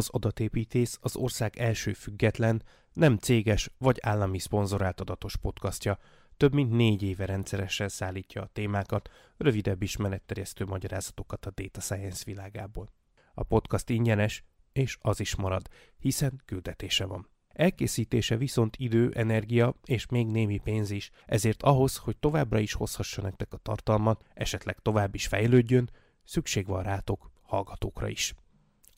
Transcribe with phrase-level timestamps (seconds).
[0.00, 2.62] Az adatépítész az ország első független,
[2.92, 5.98] nem céges vagy állami szponzorált adatos podcastja.
[6.36, 12.92] Több mint négy éve rendszeresen szállítja a témákat, rövidebb ismeretterjesztő magyarázatokat a data science világából.
[13.34, 17.28] A podcast ingyenes, és az is marad, hiszen küldetése van.
[17.48, 23.22] Elkészítése viszont idő, energia és még némi pénz is, ezért ahhoz, hogy továbbra is hozhassa
[23.22, 25.90] nektek a tartalmat, esetleg tovább is fejlődjön,
[26.24, 28.34] szükség van rátok, hallgatókra is.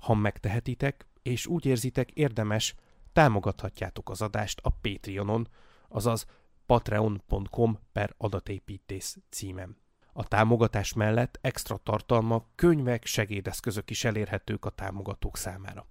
[0.03, 2.75] Ha megtehetitek, és úgy érzitek érdemes,
[3.13, 5.49] támogathatjátok az adást a Patreonon,
[5.89, 6.27] azaz
[6.67, 9.77] patreon.com per adatépítész címem.
[10.13, 15.87] A támogatás mellett extra tartalma, könyvek, segédeszközök is elérhetők a támogatók számára.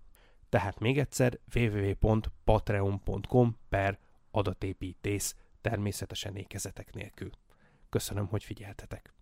[0.50, 4.00] Tehát még egyszer www.patreon.com per
[4.32, 7.30] adatépítész természetesen ékezetek nélkül.
[7.90, 9.14] Köszönöm, hogy figyeltetek!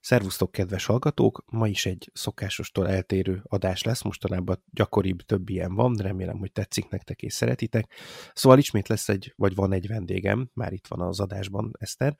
[0.00, 1.44] Szervusztok, kedves hallgatók!
[1.46, 6.88] Ma is egy szokásostól eltérő adás lesz, mostanában gyakoribb több ilyen van, remélem, hogy tetszik
[6.88, 7.92] nektek és szeretitek.
[8.32, 12.16] Szóval ismét lesz egy, vagy van egy vendégem, már itt van az adásban Eszter,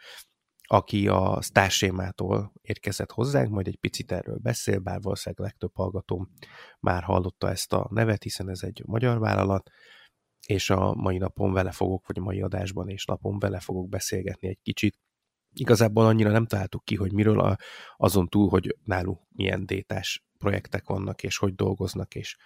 [0.70, 6.28] aki a sztársémától érkezett hozzánk, majd egy picit erről beszél, bár valószínűleg legtöbb hallgatóm
[6.80, 9.70] már hallotta ezt a nevet, hiszen ez egy magyar vállalat,
[10.46, 14.48] és a mai napon vele fogok, vagy a mai adásban és napon vele fogok beszélgetni
[14.48, 14.98] egy kicsit
[15.52, 17.56] Igazából annyira nem találtuk ki, hogy miről a,
[17.96, 22.36] azon túl, hogy náluk milyen détás projektek vannak, és hogy dolgoznak, és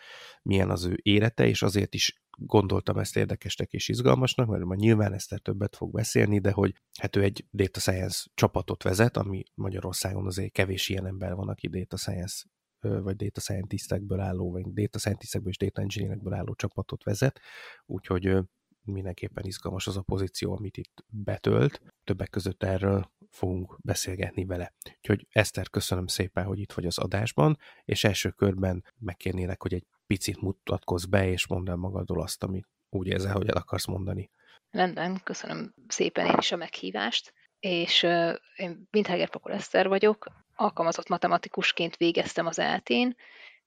[0.43, 5.13] milyen az ő élete, és azért is gondoltam ezt érdekesnek és izgalmasnak, mert ma nyilván
[5.13, 10.27] ezt többet fog beszélni, de hogy hát ő egy data science csapatot vezet, ami Magyarországon
[10.27, 12.45] azért kevés ilyen ember van, aki data science
[12.81, 17.41] vagy data scientistekből álló, vagy data scientistekből és data engineerekből álló csapatot vezet,
[17.87, 18.37] úgyhogy
[18.85, 21.81] mindenképpen izgalmas az a pozíció, amit itt betölt.
[22.05, 24.75] Többek között erről fogunk beszélgetni vele.
[24.97, 29.87] Úgyhogy Eszter, köszönöm szépen, hogy itt vagy az adásban, és első körben megkérnélek, hogy egy
[30.07, 34.31] picit mutatkozz be, és mondd el magadról azt, amit úgy érzel, hogy el akarsz mondani.
[34.71, 41.09] Rendben, köszönöm szépen én is a meghívást, és uh, én Windhager Pakol Eszter vagyok, alkalmazott
[41.09, 43.17] matematikusként végeztem az eltén,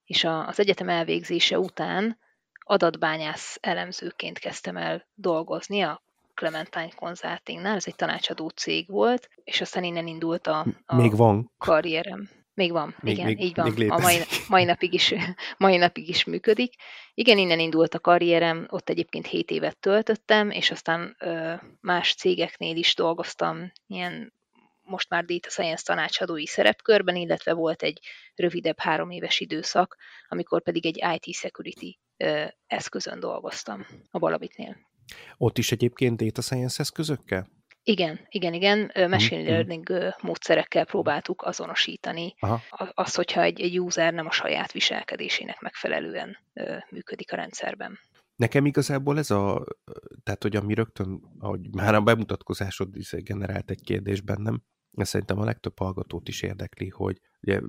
[0.06, 2.18] és a, az egyetem elvégzése után
[2.66, 6.04] adatbányász elemzőként kezdtem el dolgozni a
[6.34, 11.52] Clementine Consultingnál, ez egy tanácsadó cég volt, és aztán innen indult a, a még van.
[11.58, 12.30] karrierem.
[12.54, 13.74] Még van, még, igen, még, így van.
[13.78, 14.18] Még a mai,
[14.48, 15.14] mai, napig is,
[15.58, 16.74] mai napig is működik.
[17.14, 22.76] Igen, innen indult a karrierem, ott egyébként 7 évet töltöttem, és aztán ö, más cégeknél
[22.76, 24.34] is dolgoztam, ilyen
[24.84, 28.00] most már Data Science tanácsadói szerepkörben, illetve volt egy
[28.36, 29.98] rövidebb három éves időszak,
[30.28, 31.98] amikor pedig egy IT security
[32.68, 34.78] eszközön dolgoztam a Balabitnél.
[35.38, 37.48] Ott is egyébként data science eszközökkel?
[37.84, 38.92] Igen, igen, igen.
[39.10, 39.50] Machine mm-hmm.
[39.50, 42.62] learning módszerekkel próbáltuk azonosítani Aha.
[42.94, 46.38] azt, hogyha egy, egy user nem a saját viselkedésének megfelelően
[46.90, 48.00] működik a rendszerben.
[48.36, 49.64] Nekem igazából ez a,
[50.24, 54.64] tehát hogy ami rögtön, ahogy már a bemutatkozásod is generált egy kérdés bennem,
[54.96, 57.62] ez szerintem a legtöbb hallgatót is érdekli, hogy ugye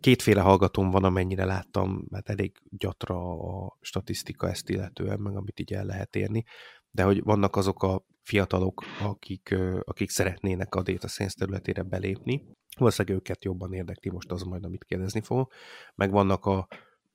[0.00, 5.72] kétféle hallgatóm van, amennyire láttam, mert elég gyatra a statisztika ezt illetően, meg amit így
[5.72, 6.44] el lehet érni,
[6.90, 9.54] de hogy vannak azok a fiatalok, akik,
[9.84, 12.44] akik szeretnének a data science területére belépni,
[12.78, 15.52] valószínűleg őket jobban érdekli most az majd, amit kérdezni fogok,
[15.94, 16.68] meg vannak a,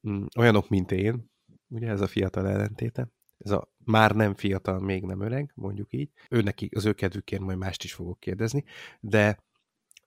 [0.10, 1.32] mm, olyanok, mint én,
[1.68, 6.12] ugye ez a fiatal ellentéte, ez a már nem fiatal, még nem öreg, mondjuk így.
[6.30, 8.64] Ő neki, az ő kedvükért majd mást is fogok kérdezni,
[9.00, 9.46] de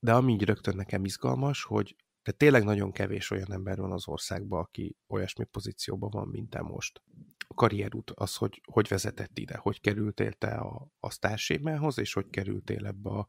[0.01, 4.09] de ami így rögtön nekem izgalmas, hogy de tényleg nagyon kevés olyan ember van az
[4.09, 7.03] országban, aki olyasmi pozícióban van, mint te most.
[7.49, 12.31] A karrierút az, hogy hogy vezetett ide, hogy kerültél te a, a sztársémához, és hogy
[12.31, 13.27] kerültél ebbe a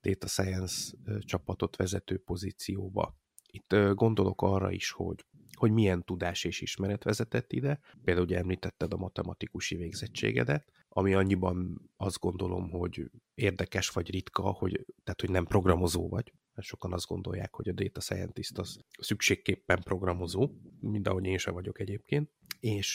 [0.00, 3.16] data science csapatot vezető pozícióba.
[3.46, 5.24] Itt gondolok arra is, hogy
[5.54, 7.80] hogy milyen tudás és ismeret vezetett ide.
[8.04, 14.84] Például ugye említetted a matematikusi végzettségedet, ami annyiban azt gondolom, hogy érdekes vagy ritka, hogy,
[15.04, 19.82] tehát, hogy nem programozó vagy, mert sokan azt gondolják, hogy a data scientist az szükségképpen
[19.82, 20.50] programozó,
[20.80, 22.30] mint ahogy én sem vagyok egyébként,
[22.60, 22.94] és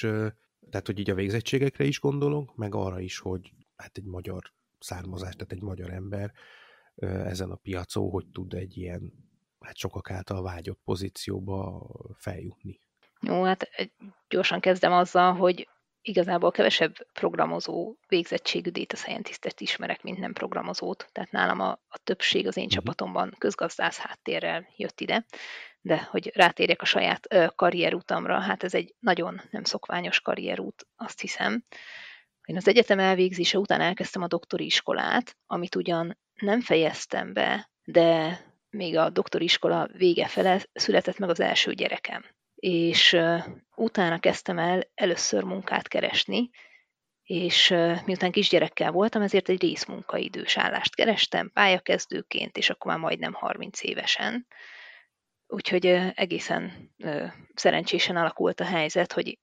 [0.70, 5.34] tehát, hogy így a végzettségekre is gondolok, meg arra is, hogy hát egy magyar származás,
[5.34, 6.34] tehát egy magyar ember
[6.96, 9.14] ezen a piacon, hogy tud egy ilyen,
[9.60, 12.80] hát sokak által vágyott pozícióba feljutni.
[13.22, 13.70] Jó, hát
[14.30, 15.70] gyorsan kezdem azzal, hogy
[16.02, 21.10] igazából kevesebb programozó végzettségű data scientistet ismerek, mint nem programozót.
[21.12, 22.80] Tehát nálam a, a többség az én uh-huh.
[22.80, 25.26] csapatomban közgazdász háttérrel jött ide,
[25.82, 31.20] de hogy rátérjek a saját ö, karrierutamra, hát ez egy nagyon nem szokványos karrierút, azt
[31.20, 31.64] hiszem.
[32.44, 38.40] Én az egyetem elvégzése után elkezdtem a doktori iskolát, amit ugyan nem fejeztem be, de
[38.70, 42.26] még a doktori iskola vége fele született meg az első gyerekem
[42.60, 43.18] és
[43.76, 46.50] utána kezdtem el először munkát keresni,
[47.24, 47.70] és
[48.06, 54.48] miután kisgyerekkel voltam, ezért egy részmunkaidős állást kerestem pályakezdőként, és akkor már majdnem 30 évesen.
[55.52, 56.92] Úgyhogy egészen
[57.54, 59.40] szerencsésen alakult a helyzet, hogy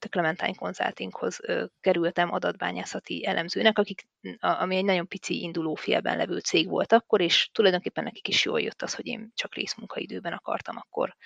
[0.00, 1.40] a Clementine Consultinghoz
[1.80, 4.08] kerültem adatbányászati elemzőnek, akik,
[4.38, 8.60] ami egy nagyon pici induló félben levő cég volt akkor, és tulajdonképpen nekik is jól
[8.60, 11.16] jött az, hogy én csak részmunkaidőben akartam akkor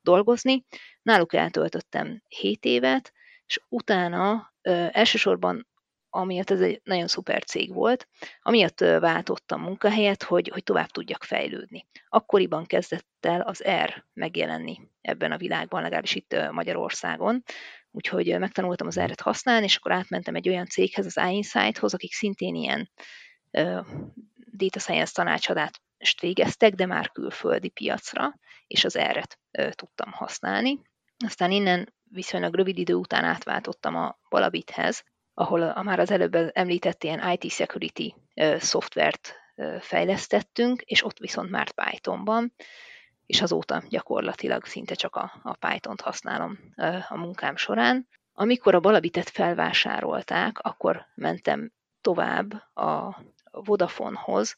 [0.00, 0.64] dolgozni.
[1.02, 3.12] Náluk eltöltöttem 7 évet,
[3.46, 4.52] és utána
[4.90, 5.68] elsősorban
[6.10, 8.08] amiatt ez egy nagyon szuper cég volt,
[8.42, 11.86] amiatt váltottam munkahelyet, hogy, hogy tovább tudjak fejlődni.
[12.08, 17.42] Akkoriban kezdett el az R megjelenni ebben a világban, legalábbis itt Magyarországon,
[17.90, 22.54] úgyhogy megtanultam az R-et használni, és akkor átmentem egy olyan céghez, az iInsight-hoz, akik szintén
[22.54, 22.90] ilyen
[23.50, 23.86] uh,
[24.52, 28.34] data science tanácsadást végeztek, de már külföldi piacra,
[28.66, 30.80] és az R-et uh, tudtam használni.
[31.24, 35.04] Aztán innen viszonylag rövid idő után átváltottam a Balabithez,
[35.40, 38.14] ahol a, már az előbb említett ilyen IT security
[38.58, 39.34] szoftvert
[39.80, 42.54] fejlesztettünk, és ott viszont már Pythonban,
[43.26, 46.58] és azóta gyakorlatilag szinte csak a, a Python-t használom
[47.08, 48.08] a munkám során.
[48.32, 54.56] Amikor a Balabitet felvásárolták, akkor mentem tovább a Vodafonehoz,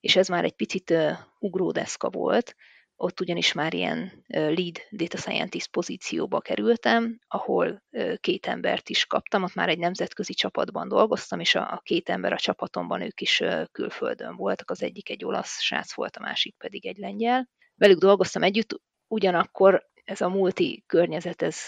[0.00, 0.94] és ez már egy picit
[1.38, 2.56] ugródeszka volt,
[2.96, 7.82] ott ugyanis már ilyen lead data scientist pozícióba kerültem, ahol
[8.16, 12.38] két embert is kaptam, ott már egy nemzetközi csapatban dolgoztam, és a két ember a
[12.38, 13.42] csapatomban ők is
[13.72, 17.48] külföldön voltak, az egyik egy olasz srác volt, a másik pedig egy lengyel.
[17.74, 21.66] Velük dolgoztam együtt, ugyanakkor ez a multi környezet, ez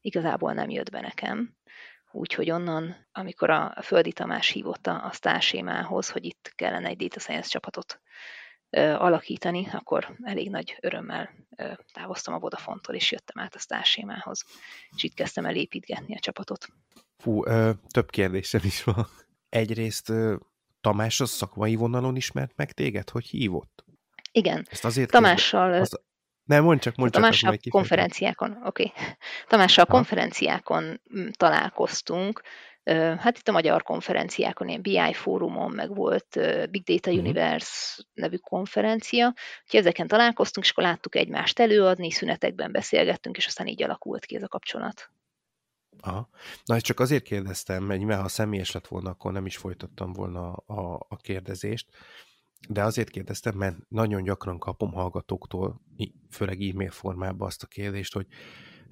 [0.00, 1.56] igazából nem jött be nekem.
[2.10, 7.20] Úgyhogy onnan, amikor a Földi Tamás hívott a, a sztársémához, hogy itt kellene egy data
[7.20, 8.00] science csapatot
[8.80, 11.30] alakítani, akkor elég nagy örömmel
[11.92, 14.44] távoztam a Vodafontól, és jöttem át a sztársémához,
[14.96, 16.66] és itt kezdtem el építgetni a csapatot.
[17.16, 19.06] Fú, ö, több kérdésem is van.
[19.48, 20.36] Egyrészt ö,
[20.80, 23.10] Tamás a szakmai vonalon ismert meg téged?
[23.10, 23.84] Hogy hívott?
[24.32, 24.66] Igen.
[24.70, 25.72] Ezt azért Tamással...
[25.72, 26.00] Az...
[26.44, 27.20] Nem, mondd csak, mondd csak.
[27.20, 28.84] Tamással konferenciákon, oké.
[28.84, 29.04] Okay.
[29.48, 29.92] Tamással ha?
[29.92, 31.00] konferenciákon
[31.32, 32.42] találkoztunk,
[32.92, 36.38] Hát itt a magyar konferenciákon, ilyen BI fórumon, meg volt
[36.70, 37.24] Big Data uh-huh.
[37.24, 43.66] Universe nevű konferencia, úgyhogy ezeken találkoztunk, és akkor láttuk egymást előadni, szünetekben beszélgettünk, és aztán
[43.66, 45.10] így alakult ki ez a kapcsolat.
[46.00, 46.28] Aha.
[46.64, 50.52] Na, ezt csak azért kérdeztem, mert ha személyes lett volna, akkor nem is folytattam volna
[50.52, 51.88] a, a kérdezést,
[52.68, 55.80] de azért kérdeztem, mert nagyon gyakran kapom hallgatóktól,
[56.30, 58.26] főleg e-mail formában azt a kérdést, hogy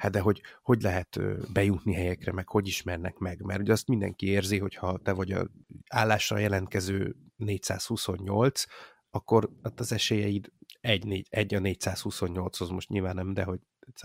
[0.02, 1.20] hát de hogy, hogy lehet
[1.52, 5.32] bejutni helyekre, meg hogy ismernek meg, mert ugye azt mindenki érzi, hogy ha te vagy
[5.32, 5.48] a
[5.88, 8.64] állásra jelentkező 428,
[9.10, 13.60] akkor hát az esélyeid egy, egy a 428-hoz most nyilván nem, de hogy,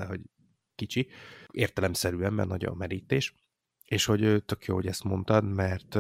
[0.08, 0.22] hogy
[0.76, 1.08] kicsi,
[1.52, 3.34] értelemszerűen, mert nagy a merítés,
[3.86, 5.98] és hogy tök jó, hogy ezt mondtad, mert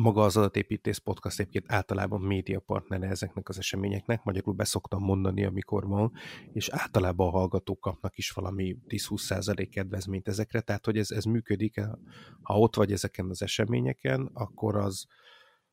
[0.00, 5.86] maga az adatépítész podcast egyébként általában média partnere ezeknek az eseményeknek, magyarul beszoktam mondani, amikor
[5.86, 6.12] van,
[6.52, 11.80] és általában a hallgatók kapnak is valami 10-20% kedvezményt ezekre, tehát hogy ez, ez működik,
[12.42, 15.06] ha ott vagy ezeken az eseményeken, akkor az,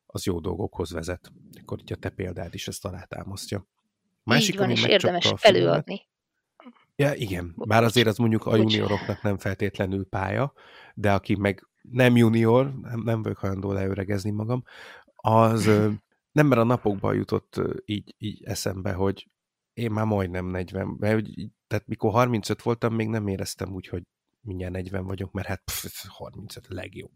[0.06, 1.32] az jó dolgokhoz vezet.
[1.60, 3.66] Akkor ugye a te példád is ezt alátámasztja.
[4.22, 6.00] Másik, Így van, és érdemes előadni.
[6.96, 7.54] Ja, igen.
[7.56, 10.52] Bár azért az mondjuk a junioroknak nem feltétlenül pálya,
[10.94, 14.62] de aki meg nem junior, nem, nem vagyok hajlandó leöregezni magam,
[15.16, 15.70] az
[16.32, 19.28] nem mert a napokban jutott így, így eszembe, hogy
[19.74, 21.26] én már majdnem 40, mert
[21.66, 24.02] tehát mikor 35 voltam, még nem éreztem úgy, hogy
[24.40, 27.12] mindjárt 40 vagyok, mert hát pff, 35 legjobb.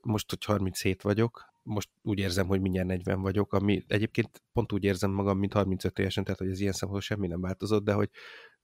[0.00, 4.84] Most, hogy 37 vagyok, most úgy érzem, hogy mindjárt 40 vagyok, ami egyébként pont úgy
[4.84, 8.10] érzem magam, mint 35 évesen, tehát hogy ez ilyen szempontból semmi nem változott, de hogy,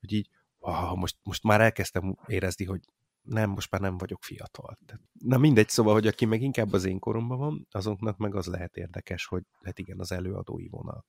[0.00, 0.28] hogy így,
[0.59, 2.81] oh, most, most már elkezdtem érezni, hogy
[3.26, 4.78] nem, most már nem vagyok fiatal.
[5.12, 8.76] Na mindegy, szóval, hogy aki meg inkább az én koromban van, azoknak meg az lehet
[8.76, 11.04] érdekes, hogy hát igen, az előadói vonal.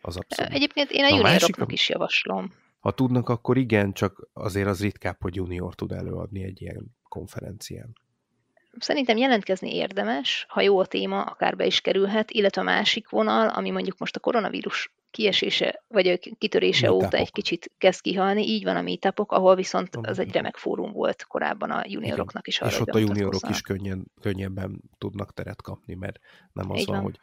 [0.00, 0.52] Az abszolút.
[0.52, 2.52] Egyébként én a, junioroknak másik, is javaslom.
[2.80, 7.92] Ha tudnak, akkor igen, csak azért az ritkább, hogy junior tud előadni egy ilyen konferencián.
[8.78, 13.48] Szerintem jelentkezni érdemes, ha jó a téma, akár be is kerülhet, illetve a másik vonal,
[13.48, 17.06] ami mondjuk most a koronavírus kiesése, vagy kitörése meetupok.
[17.06, 18.42] óta egy kicsit kezd kihalni.
[18.42, 22.60] Így van a meetupok, ahol viszont az egy remek fórum volt korábban a junioroknak is.
[22.60, 26.18] Arra, és ott a juniorok is könnyen, könnyebben tudnak teret kapni, mert
[26.52, 27.18] nem az van, van, hogy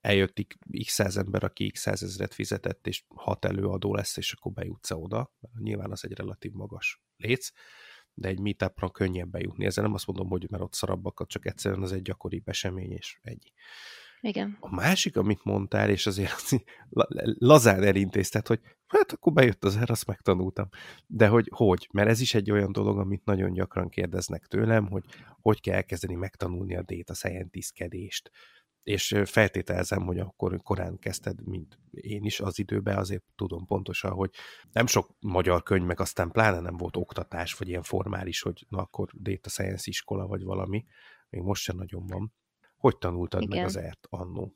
[0.00, 0.46] eljött
[0.84, 5.32] x száz ember, aki x százezret fizetett, és hat előadó lesz, és akkor bejutsz oda.
[5.58, 7.48] Nyilván az egy relatív magas léc,
[8.14, 9.64] de egy meetupra könnyebb bejutni.
[9.64, 13.18] Ezzel nem azt mondom, hogy mert ott szarabbakat, csak egyszerűen az egy gyakori esemény, és
[13.22, 13.52] egy.
[14.24, 14.56] Igen.
[14.60, 16.50] A másik, amit mondtál, és azért
[17.38, 20.68] lazán elintézted, hogy hát akkor bejött az erre, azt megtanultam.
[21.06, 21.88] De hogy hogy?
[21.92, 25.04] Mert ez is egy olyan dolog, amit nagyon gyakran kérdeznek tőlem, hogy
[25.40, 28.30] hogy kell elkezdeni megtanulni a data scientistkedést.
[28.82, 34.30] És feltételezem, hogy akkor korán kezdted, mint én is az időben, azért tudom pontosan, hogy
[34.72, 38.78] nem sok magyar könyv, meg aztán pláne nem volt oktatás, vagy ilyen formális, hogy na
[38.78, 40.84] akkor data science iskola, vagy valami.
[41.30, 42.32] Még most sem nagyon van.
[42.82, 43.56] Hogy tanultad Igen.
[43.56, 44.54] meg az ERT annó?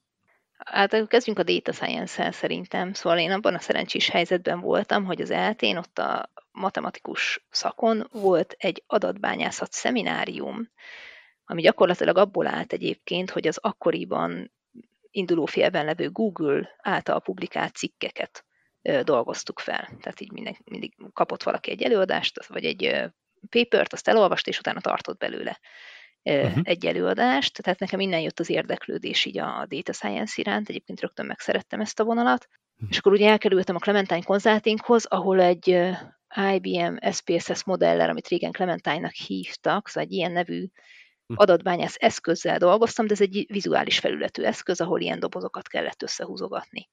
[0.56, 2.92] Hát kezdjünk a data science-el szerintem.
[2.92, 8.54] Szóval én abban a szerencsés helyzetben voltam, hogy az eltén ott a matematikus szakon volt
[8.58, 10.70] egy adatbányászat szeminárium,
[11.44, 14.52] ami gyakorlatilag abból állt egyébként, hogy az akkoriban
[15.10, 18.44] induló félben levő Google által publikált cikkeket
[19.02, 19.88] dolgoztuk fel.
[20.00, 23.10] Tehát így minden, mindig kapott valaki egy előadást, vagy egy
[23.50, 25.60] papert, azt elolvast, és utána tartott belőle
[26.26, 26.60] uh-huh.
[26.62, 31.26] egy előadást, tehát nekem innen jött az érdeklődés így a data science iránt, egyébként rögtön
[31.26, 32.88] megszerettem ezt a vonalat, uh-huh.
[32.90, 35.94] és akkor ugye elkerültem a Clementine Consultinghoz, ahol egy
[36.52, 40.66] IBM SPSS modeller, amit régen Clementine-nak hívtak, szóval egy ilyen nevű
[41.26, 41.34] hm.
[41.36, 46.90] adatbányász eszközzel dolgoztam, de ez egy vizuális felületű eszköz, ahol ilyen dobozokat kellett összehúzogatni.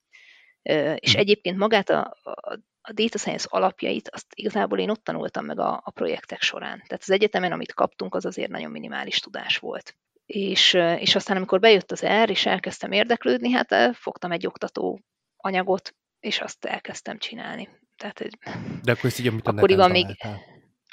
[0.96, 1.20] És hm.
[1.20, 5.82] egyébként magát a, a, a data science alapjait, azt igazából én ott tanultam meg a,
[5.84, 6.78] a projektek során.
[6.78, 9.96] Tehát az egyetemen, amit kaptunk, az azért nagyon minimális tudás volt.
[10.25, 15.00] És, és aztán, amikor bejött az R, és elkezdtem érdeklődni, hát fogtam egy oktató
[15.38, 17.70] anyagot, és azt elkezdtem csinálni.
[17.98, 18.28] Tehát,
[18.82, 20.06] De akkor ezt így, amit akkoriban még,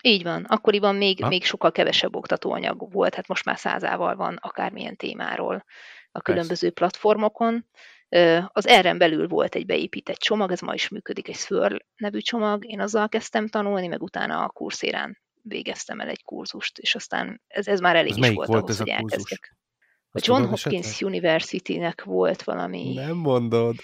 [0.03, 4.97] így van, akkoriban még, még sokkal kevesebb oktatóanyag volt, hát most már százával van akármilyen
[4.97, 5.65] témáról
[6.13, 6.75] a különböző Persze.
[6.75, 7.67] platformokon,
[8.47, 12.67] az erre belül volt egy beépített csomag, ez ma is működik, egy Swirl nevű csomag,
[12.67, 17.67] én azzal kezdtem tanulni, meg utána a kurszérán végeztem el egy kurzust, és aztán ez,
[17.67, 19.57] ez már elég ez is volt, volt ahhoz, hogy elkezdjek.
[20.13, 21.13] A John Hopkins esetleg?
[21.13, 22.95] University-nek volt valami...
[22.95, 23.75] Nem mondod.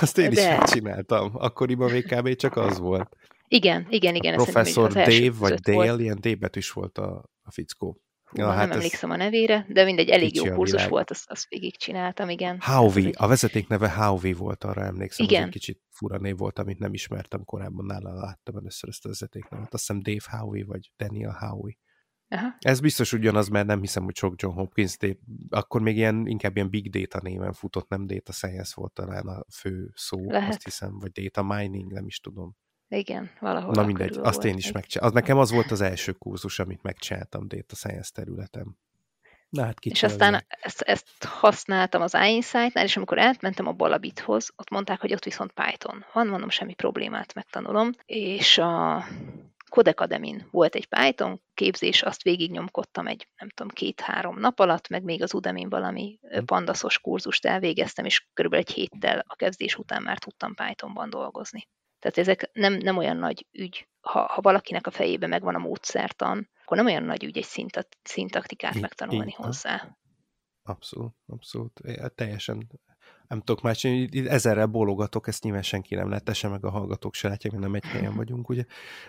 [0.00, 0.40] Azt én De...
[0.40, 1.30] is megcsináltam.
[1.34, 2.34] Akkoriban még kb.
[2.34, 3.16] csak az volt.
[3.48, 4.32] Igen, igen, igen.
[4.32, 6.00] A professzor Dave, vagy Dale, volt.
[6.00, 8.00] ilyen D is volt a, a fickó.
[8.36, 11.48] Hú, ja, hát nem emlékszem a nevére, de mindegy, elég jó kurzus volt, azt, azt
[11.48, 12.58] végigcsináltam, igen.
[12.60, 15.42] Howie, a vezeték neve Howie volt, arra emlékszem, igen.
[15.42, 19.74] egy kicsit fura név volt, amit nem ismertem korábban, nála láttam először ezt a vezetéknevet.
[19.74, 21.76] Azt hiszem Dave Howie, vagy Daniel Howie.
[22.28, 22.56] Aha.
[22.58, 25.16] Ez biztos ugyanaz, mert nem hiszem, hogy sok John Hopkins, de
[25.48, 29.44] akkor még ilyen, inkább ilyen big data néven futott, nem data science volt talán a
[29.52, 30.48] fő szó, Lehet.
[30.48, 32.56] azt hiszem, vagy data mining, nem is tudom.
[32.88, 33.72] Igen, valahol.
[33.72, 35.16] Na mindegy, azt én is megcsináltam.
[35.16, 38.76] Az nekem az volt az első kurzus, amit megcsináltam data science területem.
[39.48, 44.70] Na hát És aztán ezt, ezt használtam az iInsight-nál, és amikor átmentem a Balabithoz, ott
[44.70, 49.04] mondták, hogy ott viszont Python van, mondom, semmi problémát megtanulom, és a
[49.70, 55.22] Codecademy-n volt egy Python képzés, azt végignyomkodtam egy, nem tudom, két-három nap alatt, meg még
[55.22, 56.44] az udemy valami hm.
[56.44, 61.68] pandaszos kurzust elvégeztem, és körülbelül egy héttel a kezdés után már tudtam Pythonban dolgozni.
[62.06, 66.50] Tehát ezek nem, nem olyan nagy ügy, ha, ha valakinek a fejében megvan a módszertan,
[66.62, 69.96] akkor nem olyan nagy ügy egy szintat, szintaktikát megtanulni hozzá.
[70.62, 71.80] Abszolút, abszolút.
[71.80, 72.68] É, teljesen
[73.28, 77.28] nem tudok más csinálni, ezerrel bólogatok, ezt nyilván senki nem lettese, meg a hallgatók se
[77.28, 78.64] látják, mert nem egy helyen vagyunk, ugye,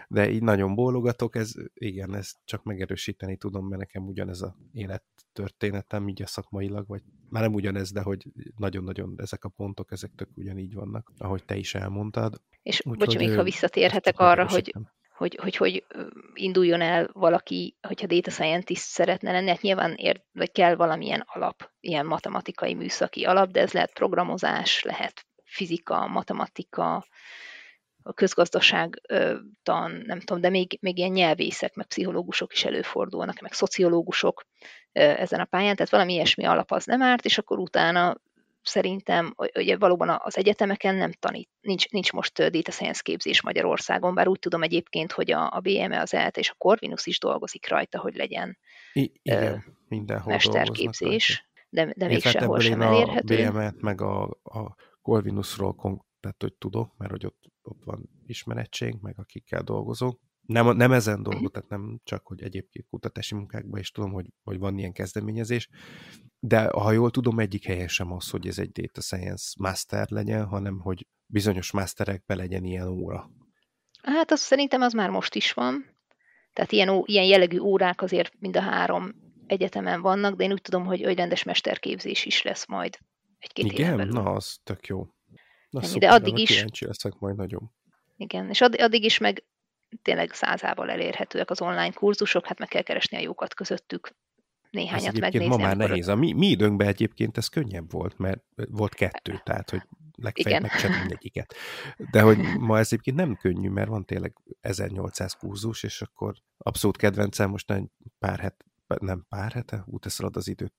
[0.08, 6.08] de így nagyon bólogatok, ez igen, ezt csak megerősíteni tudom, mert nekem ugyanez a élettörténetem,
[6.08, 10.30] így a szakmailag, vagy már nem ugyanez, de hogy nagyon-nagyon ezek a pontok, ezek tök
[10.36, 12.42] ugyanígy vannak, ahogy te is elmondtad.
[12.64, 14.74] És Úgy, bocs, még ha visszatérhetek arra, hogy
[15.18, 15.86] hogy, hogy hogy
[16.34, 21.72] induljon el valaki, hogyha data scientist szeretne lenni, hát nyilván ér, vagy kell valamilyen alap,
[21.80, 27.06] ilyen matematikai műszaki alap, de ez lehet programozás, lehet fizika, matematika,
[28.08, 34.44] a közgazdaságtan, nem tudom, de még, még ilyen nyelvészek, meg pszichológusok is előfordulnak, meg szociológusok
[34.92, 38.16] ezen a pályán, tehát valami ilyesmi alap az nem árt, és akkor utána
[38.68, 44.28] szerintem ugye valóban az egyetemeken nem tanít, nincs, nincs most data science képzés Magyarországon, bár
[44.28, 48.00] úgy tudom egyébként, hogy a, a BME, az ELTE és a Corvinus is dolgozik rajta,
[48.00, 48.58] hogy legyen
[48.94, 53.46] I- igen, mindenhol mesterképzés, de, de még sehol sem elérhető.
[53.46, 55.76] a BME-t meg a, a Corvinusról
[56.20, 61.24] tehát, hogy tudok, mert hogy ott, ott van ismeretség, meg akikkel dolgozok, nem, nem ezen
[61.24, 65.70] dolgot, tehát nem csak, hogy egyébként kutatási munkákban is tudom, hogy, hogy van ilyen kezdeményezés,
[66.40, 70.46] de ha jól tudom, egyik helyen sem az, hogy ez egy data science master legyen,
[70.46, 73.32] hanem hogy bizonyos masterekbe legyen ilyen óra.
[74.02, 75.96] Hát azt szerintem az már most is van.
[76.54, 79.16] Tehát ilyen, ilyen jellegű órák azért mind a három
[79.48, 82.98] egyetemen vannak, de én úgy tudom, hogy, rendes mesterképzés is lesz majd
[83.40, 84.08] egy-két Igen?
[84.08, 85.08] Na, az tök jó.
[85.70, 86.66] Na, szuper, de addig is...
[86.80, 87.72] leszek majd nagyon.
[88.18, 89.44] Igen, és addig is meg
[90.02, 94.16] tényleg százával elérhetőek az online kurzusok, hát meg kell keresni a jókat közöttük.
[94.70, 95.48] néhányat megnézni.
[95.48, 95.90] ma már amikor...
[95.90, 96.08] nehéz.
[96.08, 99.82] A mi, mi időnkben egyébként ez könnyebb volt, mert volt kettő, tehát hogy
[100.16, 101.56] legfeljebb megcsinálni mindegyiket.
[102.12, 106.98] De hogy ma ez egyébként nem könnyű, mert van tényleg 1800 kurzus, és akkor abszolút
[106.98, 107.90] kedvencem most nem
[108.20, 108.66] pár het,
[109.00, 110.74] nem pár hete, út az időt,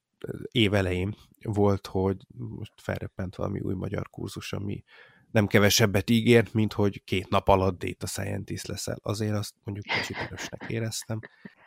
[0.51, 4.83] év elején volt, hogy most felreppent valami új magyar kurzus, ami
[5.31, 8.99] nem kevesebbet ígért, mint hogy két nap alatt data scientist leszel.
[9.03, 11.21] Azért azt mondjuk kicsit erősnek éreztem,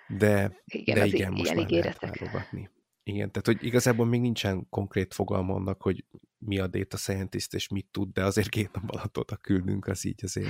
[0.08, 2.01] de igen, de igen most már ígéretek.
[2.01, 2.70] lehet válogatni.
[3.03, 6.03] Igen, tehát hogy igazából még nincsen konkrét fogalma annak, hogy
[6.38, 10.06] mi a data scientist és mit tud, de azért két nap alatt oda küldünk, az
[10.06, 10.50] így azért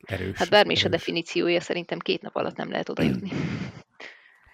[0.00, 0.36] erős.
[0.36, 3.30] Hát bármi is a definíciója, szerintem két nap alatt nem lehet oda jutni.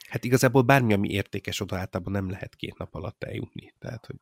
[0.09, 3.75] Hát igazából bármi, ami értékes oda általában nem lehet két nap alatt eljutni.
[3.79, 4.17] Tehát, hogy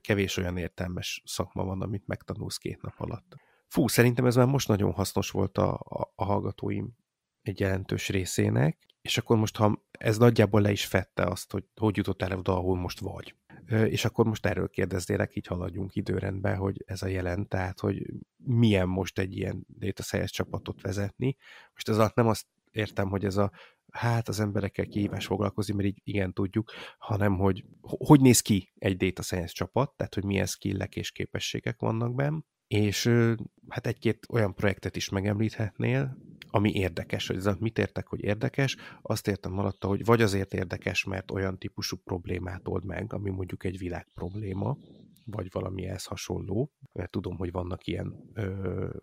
[0.00, 3.36] kevés olyan értelmes szakma van, amit megtanulsz két nap alatt.
[3.66, 6.96] Fú, szerintem ez már most nagyon hasznos volt a, a, a hallgatóim
[7.42, 11.96] egy jelentős részének, és akkor most, ha ez nagyjából le is fette azt, hogy hogy
[11.96, 13.34] jutottál oda, ahol most vagy.
[13.68, 18.88] És akkor most erről kérdeznélek, így haladjunk időrendben, hogy ez a jelent, tehát, hogy milyen
[18.88, 21.36] most egy ilyen data science csapatot vezetni.
[21.72, 23.50] Most ez alatt nem azt értem, hogy ez a
[23.92, 28.96] hát az emberekkel kihívás foglalkozni, mert így igen tudjuk, hanem hogy hogy néz ki egy
[28.96, 33.10] data science csapat, tehát hogy milyen skillek és képességek vannak benne, és
[33.68, 36.16] hát egy-két olyan projektet is megemlíthetnél,
[36.50, 41.04] ami érdekes, hogy ez mit értek, hogy érdekes, azt értem alatta, hogy vagy azért érdekes,
[41.04, 44.78] mert olyan típusú problémát old meg, ami mondjuk egy világ probléma,
[45.24, 48.42] vagy valami ehhez hasonló, mert tudom, hogy vannak ilyen ö,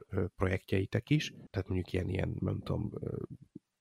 [0.09, 2.91] ö, projektjeitek is, tehát mondjuk ilyen, ilyen nem tudom,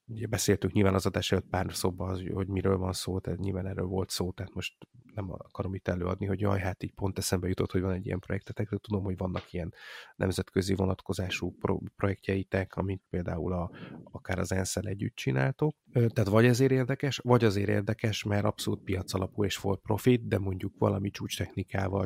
[0.06, 3.66] ugye beszéltünk nyilván az adás előtt pár szóban, az, hogy miről van szó, tehát nyilván
[3.66, 4.74] erről volt szó, tehát most
[5.14, 8.18] nem akarom itt előadni, hogy jaj, hát így pont eszembe jutott, hogy van egy ilyen
[8.18, 9.74] projektetek, de tudom, hogy vannak ilyen
[10.16, 13.70] nemzetközi vonatkozású pro- projektjeitek, amit például a,
[14.04, 15.76] akár az ensz együtt csináltok.
[15.92, 20.38] Tehát vagy ezért érdekes, vagy azért érdekes, mert abszolút piac alapú és for profit, de
[20.38, 21.42] mondjuk valami csúcs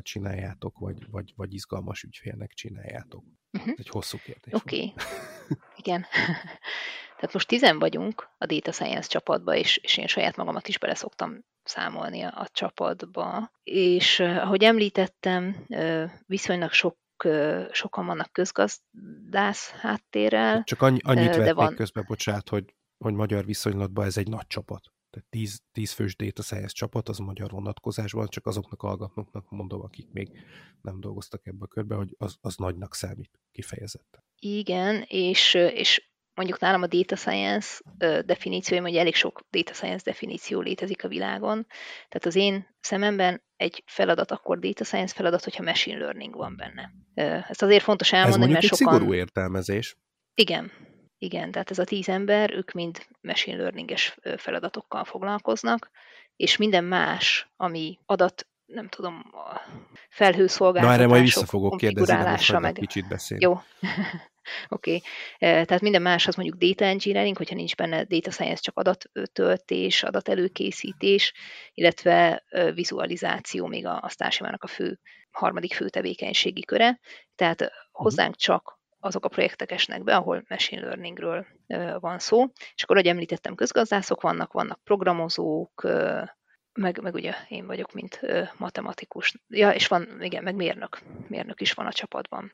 [0.03, 3.25] csináljátok, vagy, vagy, vagy izgalmas ügyfélnek csináljátok.
[3.53, 3.71] Uh-huh.
[3.71, 4.53] Ez egy hosszú kérdés.
[4.53, 4.77] Oké.
[4.77, 4.95] Okay.
[5.77, 6.05] Igen.
[7.19, 10.95] Tehát most tizen vagyunk a Data Science csapatba, és, és én saját magamat is bele
[10.95, 13.53] szoktam számolni a, a csapatba.
[13.63, 15.67] És ahogy említettem,
[16.27, 16.97] viszonylag sok
[17.71, 20.63] sokan vannak közgazdász háttérrel.
[20.65, 21.75] Csak annyi, annyit de van...
[21.75, 24.93] közben, bocsánat, hogy, hogy magyar viszonylatban ez egy nagy csapat.
[25.11, 29.81] Tehát 10, 10 fős data science csapat, az a magyar vonatkozásban, csak azoknak hallgatóknak mondom,
[29.81, 30.31] akik még
[30.83, 34.25] nem dolgoztak ebbe a körbe, hogy az, az nagynak számít kifejezetten.
[34.41, 36.08] Igen, és, és
[36.39, 37.81] mondjuk nálam a data science
[38.25, 41.67] definícióim, hogy elég sok data science definíció létezik a világon.
[42.09, 46.93] Tehát az én szememben egy feladat akkor data science feladat, hogyha machine learning van benne.
[47.49, 48.93] Ezt azért fontos elmondani, ez mert sokan...
[48.93, 49.97] szigorú értelmezés.
[50.35, 50.73] Igen,
[51.19, 55.91] igen, tehát ez a tíz ember, ők mind machine learninges feladatokkal foglalkoznak,
[56.37, 59.61] és minden más, ami adat, nem tudom, a
[60.09, 62.73] felhőszolgáltatások Na erre majd vissza fogok kérdezni, meg...
[62.73, 63.45] kicsit beszélni.
[63.45, 63.61] Jó.
[64.69, 65.01] Oké, okay.
[65.39, 71.33] tehát minden más az mondjuk data engineering, hogyha nincs benne data science, csak adattöltés, adatelőkészítés,
[71.75, 74.99] illetve vizualizáció még a, a Starsimának a fő,
[75.31, 77.01] harmadik fő tevékenységi köre.
[77.35, 77.71] Tehát mhm.
[77.93, 81.47] hozzánk csak azok a projektek esnek be, ahol machine learningről
[82.01, 82.45] van szó.
[82.75, 85.87] És akkor, ahogy említettem, közgazdászok vannak, vannak programozók,
[86.73, 88.21] meg, meg ugye én vagyok, mint
[88.57, 89.35] matematikus.
[89.49, 90.99] Ja, és van, igen, meg mérnök.
[91.29, 92.53] Mérnök is van a csapatban.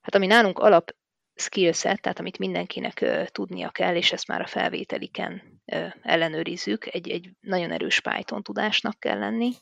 [0.00, 0.94] Hát ami nálunk alap
[1.34, 7.30] skillset, tehát amit mindenkinek tudnia kell, és ezt már a felvételiken uh, ellenőrizzük, egy, egy
[7.40, 9.52] nagyon erős Python tudásnak kell lenni,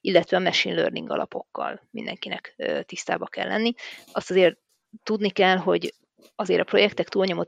[0.00, 3.72] illetve a machine learning alapokkal mindenkinek uh, tisztába kell lenni.
[4.12, 4.58] Azt azért
[5.02, 5.94] tudni kell, hogy
[6.34, 7.44] azért a projektek túlnyomó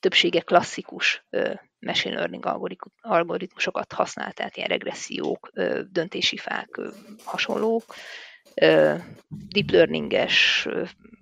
[0.00, 2.46] többsége klasszikus uh, machine learning
[3.00, 5.50] algoritmusokat használ, tehát ilyen regressziók,
[5.90, 6.86] döntési fák, uh,
[7.24, 7.84] hasonlók,
[8.54, 10.68] deep learninges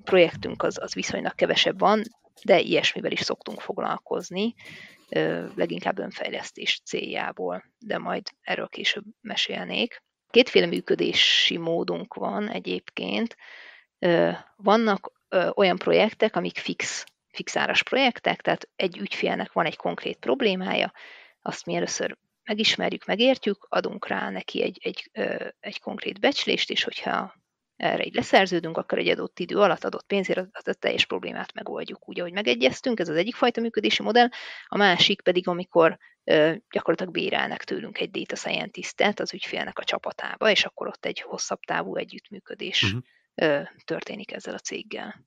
[0.05, 2.03] projektünk az, az viszonylag kevesebb van,
[2.45, 4.55] de ilyesmivel is szoktunk foglalkozni,
[5.55, 10.03] leginkább önfejlesztés céljából, de majd erről később mesélnék.
[10.31, 13.37] Kétféle működési módunk van egyébként.
[14.57, 15.13] Vannak
[15.55, 20.93] olyan projektek, amik fix, fixáras projektek, tehát egy ügyfélnek van egy konkrét problémája,
[21.43, 25.11] azt mi először megismerjük, megértjük, adunk rá neki egy, egy,
[25.61, 27.35] egy konkrét becslést, és hogyha
[27.77, 32.21] erre így leszerződünk, akkor egy adott idő alatt adott pénzért a teljes problémát megoldjuk úgy,
[32.21, 33.01] ahogy megegyeztünk.
[33.01, 34.29] Ez az egyik fajta működési modell.
[34.67, 35.99] A másik pedig, amikor
[36.71, 41.61] gyakorlatilag bérelnek tőlünk egy data scientist az ügyfélnek a csapatába, és akkor ott egy hosszabb
[41.61, 43.69] távú együttműködés uh-huh.
[43.85, 45.27] történik ezzel a céggel.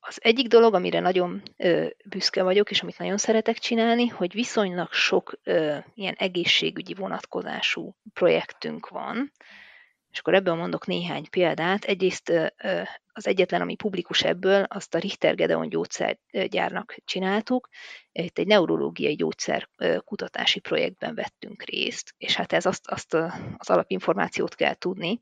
[0.00, 4.92] Az egyik dolog, amire nagyon ö, büszke vagyok, és amit nagyon szeretek csinálni, hogy viszonylag
[4.92, 9.32] sok ö, ilyen egészségügyi vonatkozású projektünk van,
[10.10, 11.84] és akkor ebből mondok néhány példát.
[11.84, 12.32] Egyrészt
[13.12, 17.68] az egyetlen, ami publikus ebből, azt a Richter Gedeon gyógyszergyárnak csináltuk.
[18.12, 19.68] Itt egy neurológiai gyógyszer
[20.04, 23.14] kutatási projektben vettünk részt, és hát ez azt, azt
[23.56, 25.18] az alapinformációt kell tudni,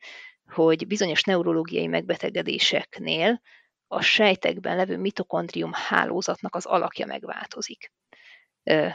[0.46, 3.40] hogy bizonyos neurológiai megbetegedéseknél
[3.88, 7.92] a sejtekben levő mitokondrium hálózatnak az alakja megváltozik.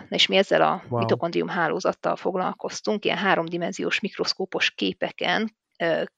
[0.10, 1.00] És mi ezzel a wow.
[1.00, 5.56] mitokondrium hálózattal foglalkoztunk, ilyen háromdimenziós mikroszkópos képeken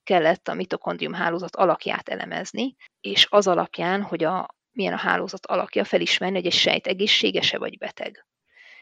[0.04, 5.84] kellett a mitokondrium hálózat alakját elemezni, és az alapján, hogy a, milyen a hálózat alakja,
[5.84, 8.26] felismerni, hogy egy sejt egészséges-e vagy beteg.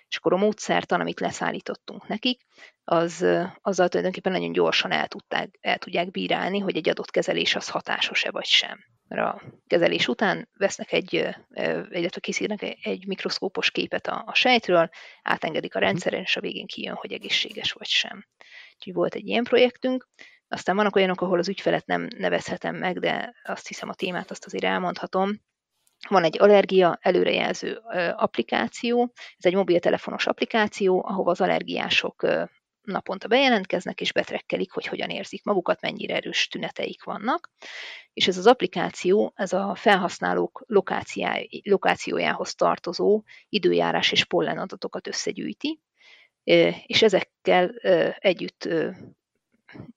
[0.07, 2.41] És akkor a módszertan, amit leszállítottunk nekik,
[2.83, 3.25] az,
[3.61, 8.31] azzal tulajdonképpen nagyon gyorsan el, tudták, el tudják bírálni, hogy egy adott kezelés az hatásos-e
[8.31, 8.79] vagy sem.
[9.07, 11.13] Mert a kezelés után vesznek egy,
[11.89, 14.89] illetve készítenek egy mikroszkópos képet a, a sejtről,
[15.21, 15.87] átengedik a mhm.
[15.87, 18.25] rendszeren, és a végén kijön, hogy egészséges vagy sem.
[18.75, 20.07] Úgyhogy volt egy ilyen projektünk,
[20.47, 24.45] aztán vannak olyanok, ahol az ügyfelet nem nevezhetem meg, de azt hiszem a témát azt
[24.45, 25.41] azért elmondhatom.
[26.09, 27.81] Van egy allergia előrejelző
[28.15, 32.27] applikáció, ez egy mobiltelefonos applikáció, ahova az allergiások
[32.83, 37.49] naponta bejelentkeznek, és betrekkelik, hogy hogyan érzik magukat, mennyire erős tüneteik vannak.
[38.13, 40.65] És ez az applikáció, ez a felhasználók
[41.63, 45.79] lokációjához tartozó időjárás és pollen adatokat összegyűjti,
[46.85, 47.69] és ezekkel
[48.19, 48.69] együtt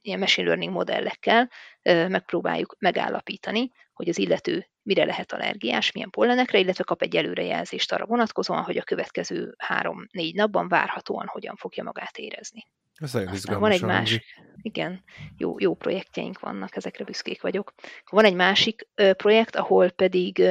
[0.01, 1.51] ilyen machine learning modellekkel
[1.83, 8.07] megpróbáljuk megállapítani, hogy az illető mire lehet allergiás, milyen pollenekre, illetve kap egy előrejelzést arra
[8.07, 12.67] vonatkozóan, hogy a következő három-négy napban várhatóan hogyan fogja magát érezni.
[12.95, 14.25] Ez nagyon Aztán van egy másik,
[14.63, 15.03] igen,
[15.37, 17.75] jó, jó projektjeink vannak, ezekre büszkék vagyok.
[18.11, 20.43] Van egy másik projekt, ahol pedig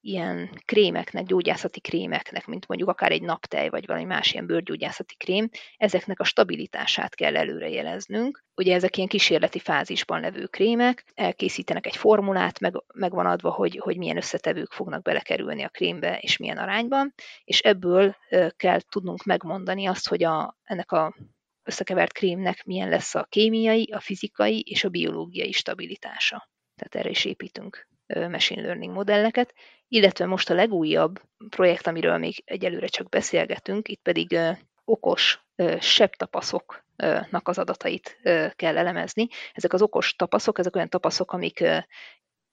[0.00, 5.48] ilyen krémeknek, gyógyászati krémeknek, mint mondjuk akár egy naptej, vagy valami más ilyen bőrgyógyászati krém,
[5.76, 8.44] ezeknek a stabilitását kell előrejeleznünk.
[8.54, 13.78] Ugye ezek ilyen kísérleti fázisban levő krémek, elkészítenek egy formulát, meg, meg van adva, hogy,
[13.78, 18.16] hogy milyen összetevők fognak belekerülni a krémbe, és milyen arányban, és ebből
[18.56, 21.14] kell tudnunk megmondani azt, hogy a, ennek a
[21.62, 26.48] összekevert krémnek milyen lesz a kémiai, a fizikai és a biológiai stabilitása.
[26.74, 29.54] Tehát erre is építünk machine learning modelleket,
[29.88, 34.38] illetve most a legújabb projekt, amiről még egyelőre csak beszélgetünk, itt pedig
[34.84, 35.40] okos
[35.80, 38.18] sebtapaszoknak az adatait
[38.56, 39.28] kell elemezni.
[39.52, 41.64] Ezek az okos tapaszok, ezek olyan tapaszok, amik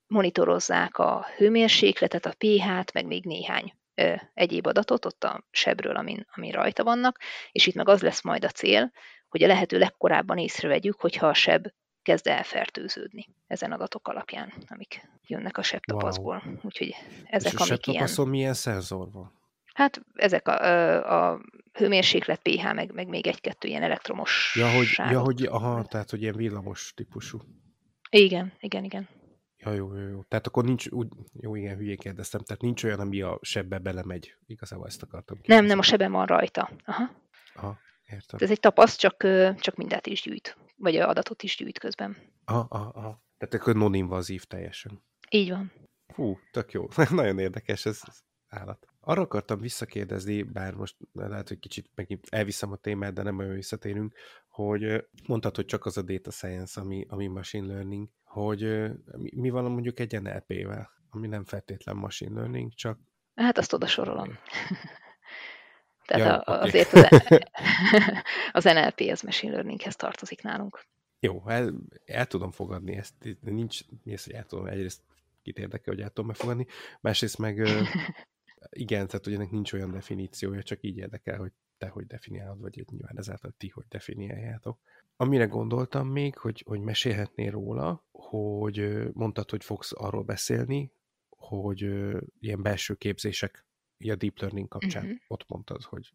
[0.06, 3.72] monitorozzák a hőmérsékletet, a pH-t, meg még néhány
[4.34, 7.18] egyéb adatot ott a sebről, amin, amin rajta vannak,
[7.52, 8.92] és itt meg az lesz majd a cél,
[9.28, 11.66] hogy a lehető legkorábban észrevegyük, hogyha a seb
[12.08, 16.42] kezd elfertőződni ezen adatok alapján, amik jönnek a sebtapaszból.
[16.44, 16.54] Wow.
[16.62, 16.94] Úgyhogy
[17.24, 18.28] ezek, És a amik ilyen...
[18.28, 19.32] milyen szenzor van?
[19.74, 21.40] Hát ezek a, a
[21.72, 26.22] hőmérséklet, pH, meg, meg még egy-kettő ilyen elektromos Ja, hogy, ja, hogy aha, tehát, hogy
[26.22, 27.38] ilyen villamos típusú.
[28.10, 29.08] Igen, igen, igen.
[29.58, 30.22] Ja, jó, jó, jó.
[30.22, 31.08] Tehát akkor nincs, úgy,
[31.40, 34.34] jó, igen, hülyén kérdeztem, tehát nincs olyan, ami a sebbe belemegy.
[34.46, 35.60] Igazából ezt akartam kérdezni.
[35.60, 36.70] Nem, nem, a sebben van rajta.
[36.84, 37.10] Aha.
[37.54, 37.78] Aha,
[38.12, 38.38] értem.
[38.42, 39.16] Ez egy tapasz, csak,
[39.60, 42.16] csak mindent is gyűjt vagy adatot is gyűjt közben.
[42.44, 43.22] Aha, aha, aha.
[43.38, 45.02] Tehát akkor non-invazív teljesen.
[45.30, 45.72] Így van.
[46.14, 46.88] Hú, tök jó.
[47.10, 48.18] Nagyon érdekes ez, ez
[48.48, 48.86] állat.
[49.00, 53.54] Arra akartam visszakérdezni, bár most lehet, hogy kicsit megint elviszem a témát, de nem olyan
[53.54, 54.14] visszatérünk,
[54.48, 58.60] hogy mondtad, hogy csak az a data science, ami, ami machine learning, hogy
[59.16, 62.98] mi, mi van mondjuk egy NLP-vel, ami nem feltétlen machine learning, csak...
[63.34, 64.28] Hát azt oda sorolom.
[66.08, 66.68] Tehát ja, a, okay.
[66.68, 67.38] azért az,
[68.58, 70.84] az NLP, az machine learninghez tartozik nálunk.
[71.20, 75.00] Jó, el, el tudom fogadni ezt, nincs, az, hogy el tudom, egyrészt
[75.42, 76.66] kit érdekel, hogy el tudom megfogadni,
[77.00, 77.56] másrészt meg
[78.70, 82.84] igen, tehát hogy ennek nincs olyan definíciója, csak így érdekel, hogy te hogy definiálod, vagy
[82.90, 84.78] nyilván ezáltal ti hogy definiáljátok.
[85.16, 90.92] Amire gondoltam még, hogy, hogy mesélhetnél róla, hogy mondtad, hogy fogsz arról beszélni,
[91.28, 91.80] hogy
[92.40, 93.64] ilyen belső képzések
[93.98, 95.18] a deep learning kapcsán uh-huh.
[95.26, 96.12] ott mondtad, hogy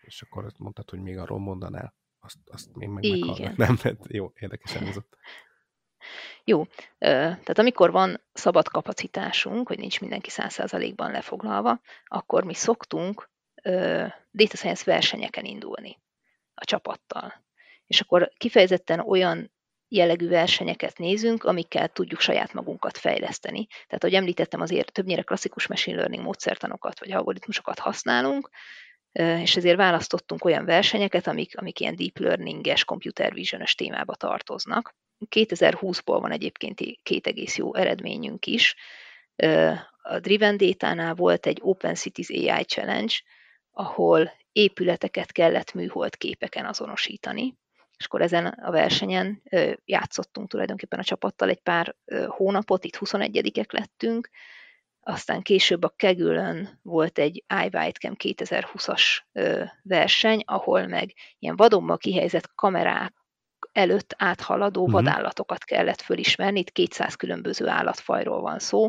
[0.00, 1.94] és akkor ott mondtad, hogy még arról mondanál.
[2.20, 5.16] Azt, azt én meg meghallgatnám, mert jó, érdekes elhozott.
[6.44, 6.64] Jó,
[6.98, 13.30] tehát amikor van szabad kapacitásunk, hogy nincs mindenki száz százalékban lefoglalva, akkor mi szoktunk
[14.32, 16.00] data science versenyeken indulni
[16.54, 17.44] a csapattal.
[17.86, 19.52] És akkor kifejezetten olyan
[19.88, 23.66] jellegű versenyeket nézünk, amikkel tudjuk saját magunkat fejleszteni.
[23.66, 28.50] Tehát, ahogy említettem, azért többnyire klasszikus machine learning módszertanokat vagy algoritmusokat használunk,
[29.12, 34.94] és ezért választottunk olyan versenyeket, amik, amik ilyen deep learning-es, computer vision témába tartoznak.
[35.34, 38.74] 2020-ból van egyébként két egész jó eredményünk is.
[40.02, 43.14] a Driven Data-nál volt egy Open Cities AI Challenge,
[43.70, 47.54] ahol épületeket kellett műhold képeken azonosítani,
[47.96, 49.42] és akkor ezen a versenyen
[49.84, 51.94] játszottunk tulajdonképpen a csapattal egy pár
[52.26, 54.30] hónapot, itt 21-ek lettünk,
[55.00, 59.02] aztán később a Kegülön volt egy iWhitecam 2020-as
[59.82, 63.14] verseny, ahol meg ilyen vadonban kihelyezett kamerák
[63.72, 64.94] előtt áthaladó uh-huh.
[64.94, 68.88] vadállatokat kellett fölismerni, itt 200 különböző állatfajról van szó,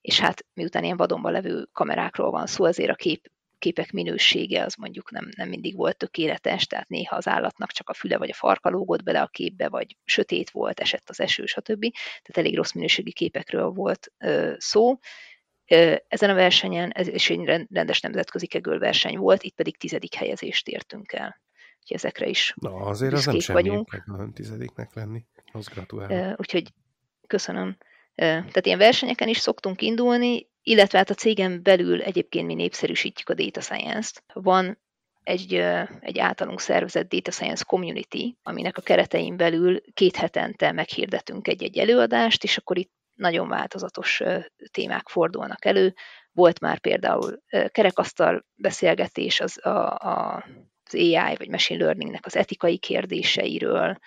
[0.00, 3.30] és hát miután ilyen vadonban levő kamerákról van szó, ezért a kép
[3.66, 7.94] képek minősége az mondjuk nem, nem mindig volt tökéletes, tehát néha az állatnak csak a
[7.94, 11.80] füle vagy a farka lógott bele a képbe, vagy sötét volt, esett az eső, stb.
[11.90, 14.98] Tehát elég rossz minőségi képekről volt ö, szó.
[16.08, 21.12] Ezen a versenyen, ez is egy rendes nemzetközi verseny volt, itt pedig tizedik helyezést értünk
[21.12, 21.40] el.
[21.80, 24.04] Úgyhogy ezekre is Na, azért az nem semmi, vagyunk.
[24.06, 25.24] meg tizediknek lenni.
[25.52, 26.40] Az gratulálok.
[26.40, 26.72] Úgyhogy
[27.26, 27.76] köszönöm.
[28.14, 33.34] Tehát ilyen versenyeken is szoktunk indulni, illetve hát a cégen belül egyébként mi népszerűsítjük a
[33.34, 34.22] data science-t.
[34.32, 34.78] Van
[35.22, 35.54] egy,
[36.00, 42.44] egy általunk szervezett Data Science Community, aminek a keretein belül két hetente meghirdetünk egy-egy előadást,
[42.44, 44.22] és akkor itt nagyon változatos
[44.70, 45.94] témák fordulnak elő.
[46.32, 50.44] Volt már például kerekasztal beszélgetés az, a, a,
[50.84, 53.98] az AI vagy machine learningnek az etikai kérdéseiről,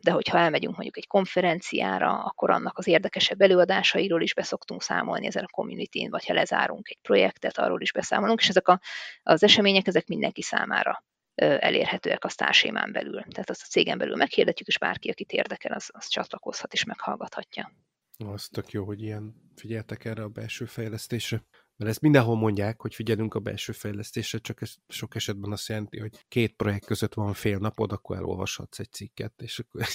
[0.00, 5.44] de hogyha elmegyünk mondjuk egy konferenciára, akkor annak az érdekesebb előadásairól is beszoktunk számolni ezen
[5.44, 8.80] a community vagy ha lezárunk egy projektet, arról is beszámolunk, és ezek a,
[9.22, 11.04] az események, ezek mindenki számára
[11.38, 13.22] elérhetőek a sztársémán belül.
[13.30, 17.72] Tehát azt a cégen belül meghirdetjük, és bárki, akit érdekel, az, az csatlakozhat és meghallgathatja.
[18.16, 21.42] Az tök jó, hogy ilyen figyeltek erre a belső fejlesztésre.
[21.78, 25.98] Mert ezt mindenhol mondják, hogy figyelünk a belső fejlesztésre, csak ez sok esetben azt jelenti,
[25.98, 29.86] hogy két projekt között van fél napod, akkor elolvashatsz egy cikket, és akkor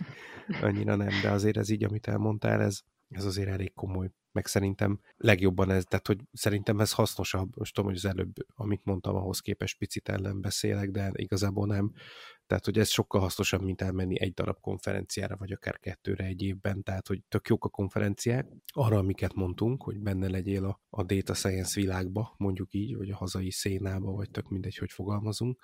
[0.68, 4.10] annyira nem, de azért ez így, amit elmondtál, ez, ez azért elég komoly.
[4.32, 8.84] Meg szerintem legjobban ez, tehát hogy szerintem ez hasznosabb, most tudom, hogy az előbb, amit
[8.84, 11.92] mondtam, ahhoz képest picit ellen beszélek, de igazából nem.
[12.46, 16.82] Tehát, hogy ez sokkal hasznosabb, mint elmenni egy darab konferenciára, vagy akár kettőre egy évben,
[16.82, 21.34] tehát, hogy tök jók a konferenciák, arra, amiket mondtunk, hogy benne legyél a, a data
[21.34, 25.62] science világba, mondjuk így, vagy a hazai szénába, vagy tök mindegy, hogy fogalmazunk,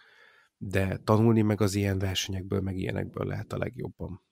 [0.57, 4.23] de tanulni meg az ilyen versenyekből, meg ilyenekből lehet a legjobban.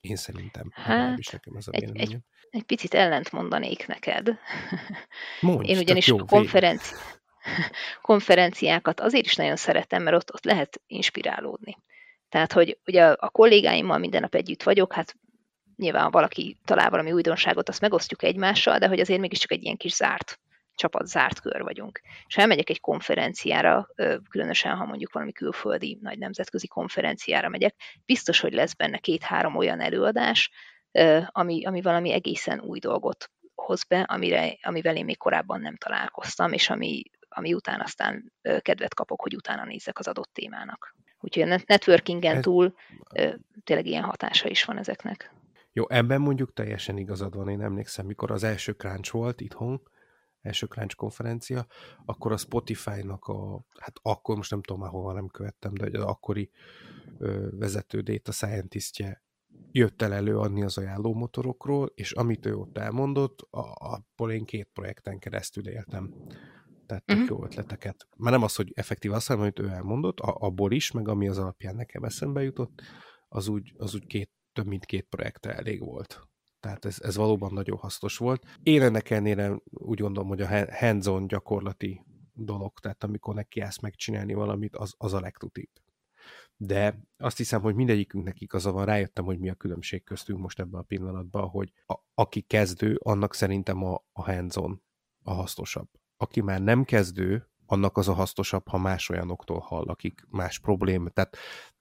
[0.00, 0.68] Én szerintem.
[0.72, 2.18] Hát, nekem ez a egy, egy,
[2.50, 4.28] egy picit ellent mondanék neked.
[5.40, 6.94] Mondj, Én ugyanis jó, konferenci...
[8.02, 11.76] konferenciákat azért is nagyon szeretem, mert ott, ott lehet inspirálódni.
[12.28, 15.14] Tehát, hogy ugye a kollégáimmal minden nap együtt vagyok, hát
[15.76, 19.76] nyilván ha valaki talál valami újdonságot, azt megosztjuk egymással, de hogy azért mégiscsak egy ilyen
[19.76, 20.38] kis zárt
[20.74, 22.00] csapat, zárt kör vagyunk.
[22.26, 23.88] És ha elmegyek egy konferenciára,
[24.30, 27.74] különösen ha mondjuk valami külföldi nagy nemzetközi konferenciára megyek,
[28.06, 30.50] biztos, hogy lesz benne két-három olyan előadás,
[31.26, 36.52] ami, ami valami egészen új dolgot hoz be, amire, amivel én még korábban nem találkoztam,
[36.52, 37.02] és ami,
[37.34, 40.94] ami után aztán kedvet kapok, hogy utána nézzek az adott témának.
[41.20, 42.74] Úgyhogy a networkingen túl
[43.64, 45.32] tényleg ilyen hatása is van ezeknek.
[45.72, 47.48] Jó, ebben mondjuk teljesen igazad van.
[47.48, 49.82] Én emlékszem, mikor az első crunch volt itthon,
[50.40, 51.66] első crunch konferencia,
[52.04, 56.04] akkor a Spotify-nak a, hát akkor most nem tudom már hova nem követtem, de az
[56.04, 56.50] akkori
[57.18, 59.22] ö, vezető data scientistje
[59.72, 64.70] jött el előadni az ajánló motorokról, és amit ő ott elmondott, a, abból én két
[64.72, 66.14] projekten keresztül éltem.
[66.86, 67.38] Tehát tök uh-huh.
[67.38, 68.08] jó ötleteket.
[68.16, 71.28] Már nem az, hogy effektív azt, hanem amit ő elmondott, a, abból is, meg ami
[71.28, 72.82] az alapján nekem eszembe jutott,
[73.28, 76.28] az úgy, az úgy két, több mint két projektre elég volt.
[76.60, 78.46] Tehát ez, ez valóban nagyon hasznos volt.
[78.62, 84.34] Én ennek ellenére úgy gondolom, hogy a hands-on gyakorlati dolog, tehát amikor neki állsz megcsinálni
[84.34, 85.70] valamit, az, az a legtutibb.
[86.56, 90.80] De azt hiszem, hogy mindegyikünknek igaza van, rájöttem, hogy mi a különbség köztünk most ebben
[90.80, 94.82] a pillanatban, hogy a, aki kezdő, annak szerintem a, a hands-on
[95.22, 95.88] a hasznosabb.
[96.24, 101.08] Aki már nem kezdő, annak az a hasznosabb, ha más olyanoktól hall, akik más probléma.
[101.08, 101.36] Tehát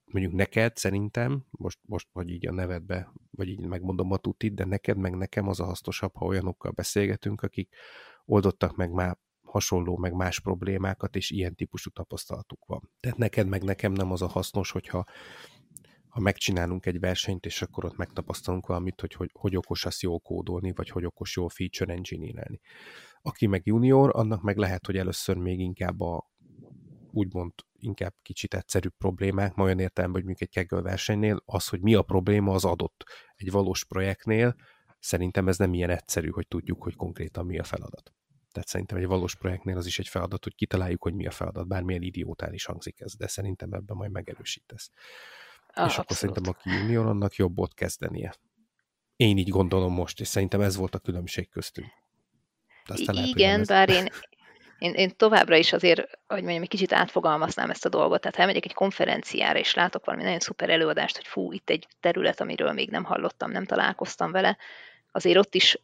[0.06, 4.66] mondjuk neked szerintem, most, most vagy így a nevedbe, vagy így megmondom a tutit, de
[4.66, 7.76] neked meg nekem az a hasznosabb, ha olyanokkal beszélgetünk, akik
[8.26, 12.90] oldottak meg már hasonló, meg más problémákat, és ilyen típusú tapasztalatuk van.
[13.00, 15.06] Tehát neked meg nekem nem az a hasznos, hogyha
[16.08, 20.20] ha megcsinálunk egy versenyt, és akkor ott megtapasztalunk valamit, hogy hogy, hogy okos azt jól
[20.20, 22.60] kódolni, vagy hogy okos jól feature engineer-elni.
[23.26, 26.32] Aki meg junior, annak meg lehet, hogy először még inkább a
[27.12, 31.82] úgymond inkább kicsit egyszerűbb problémák, ma olyan értelemben, hogy mondjuk egy Kaggle versenynél, az, hogy
[31.82, 33.04] mi a probléma, az adott.
[33.36, 34.56] Egy valós projektnél
[35.00, 38.14] szerintem ez nem ilyen egyszerű, hogy tudjuk, hogy konkrétan mi a feladat.
[38.52, 41.68] Tehát szerintem egy valós projektnél az is egy feladat, hogy kitaláljuk, hogy mi a feladat,
[41.68, 44.92] bármilyen idiótán is hangzik ez, de szerintem ebben majd megerősítesz.
[45.68, 48.36] Ah, és akkor szerintem aki junior, annak jobb ott kezdenie.
[49.16, 51.88] Én így gondolom most, és szerintem ez volt a különbség köztünk.
[52.86, 54.08] Aztán lehet, Igen, bár én,
[54.78, 58.22] én, én továbbra is azért, hogy mondjam, egy kicsit átfogalmaznám ezt a dolgot.
[58.22, 61.88] Tehát ha elmegyek egy konferenciára, és látok valami nagyon szuper előadást, hogy fú, itt egy
[62.00, 64.58] terület, amiről még nem hallottam, nem találkoztam vele,
[65.12, 65.78] azért ott is,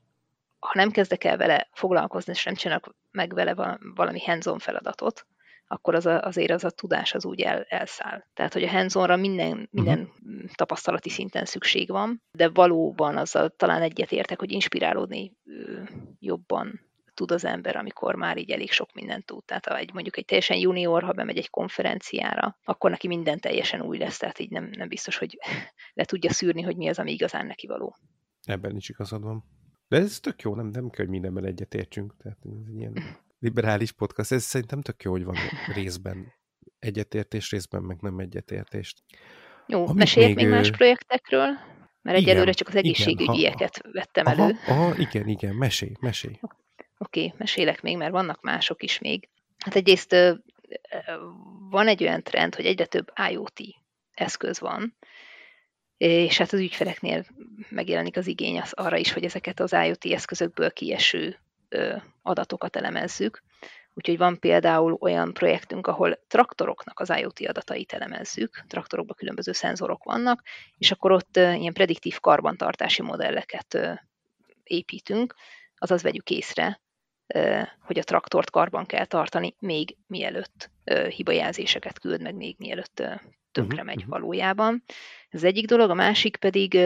[0.60, 5.26] ha nem kezdek el vele foglalkozni, és nem csinálok meg vele valami hands feladatot,
[5.72, 8.24] akkor az a, azért az a tudás az úgy el, elszáll.
[8.34, 10.50] Tehát, hogy a hands minden, minden uh-huh.
[10.56, 15.38] tapasztalati szinten szükség van, de valóban azzal talán egyetértek, hogy inspirálódni
[16.20, 16.89] jobban
[17.20, 19.46] tud az ember, amikor már így elég sok mindent tud.
[19.46, 23.82] Tehát ha egy, mondjuk egy teljesen junior, ha bemegy egy konferenciára, akkor neki minden teljesen
[23.82, 25.40] új lesz, tehát így nem, nem biztos, hogy
[25.94, 27.96] le tudja szűrni, hogy mi az, ami igazán neki való.
[28.44, 29.44] Ebben is igazad van.
[29.88, 32.16] De ez tök jó, nem, nem kell, hogy mindenben egyetértsünk.
[32.18, 32.94] Tehát ez ilyen
[33.46, 34.32] liberális podcast.
[34.32, 35.36] Ez szerintem tök jó, hogy van
[35.74, 36.34] részben
[36.80, 39.04] egyetértés, részben meg nem egyetértést.
[39.68, 41.48] Jó, Amit még, még más projektekről?
[42.02, 44.58] Mert igen, egyelőre csak az egészségügyieket igen, ha, vettem aha, elő.
[44.68, 46.40] Aha, igen, igen, mesélj, mesélj.
[47.02, 49.30] Oké, okay, mesélek még, mert vannak mások is még.
[49.58, 50.16] Hát egyrészt
[51.70, 53.60] van egy olyan trend, hogy egyre több IoT
[54.14, 54.96] eszköz van,
[55.98, 57.26] és hát az ügyfeleknél
[57.70, 61.40] megjelenik az igény az arra is, hogy ezeket az IoT eszközökből kieső
[62.22, 63.44] adatokat elemezzük.
[63.94, 70.42] Úgyhogy van például olyan projektünk, ahol traktoroknak az IoT adatait elemezzük, traktorokban különböző szenzorok vannak,
[70.78, 74.00] és akkor ott ilyen prediktív karbantartási modelleket
[74.64, 75.36] építünk,
[75.76, 76.82] azaz vegyük észre,
[77.82, 80.70] hogy a traktort karban kell tartani, még mielőtt
[81.16, 83.04] hibajelzéseket küld, meg még mielőtt
[83.52, 84.12] tönkre megy uh-huh.
[84.12, 84.84] valójában.
[85.30, 86.80] Ez egyik dolog, a másik pedig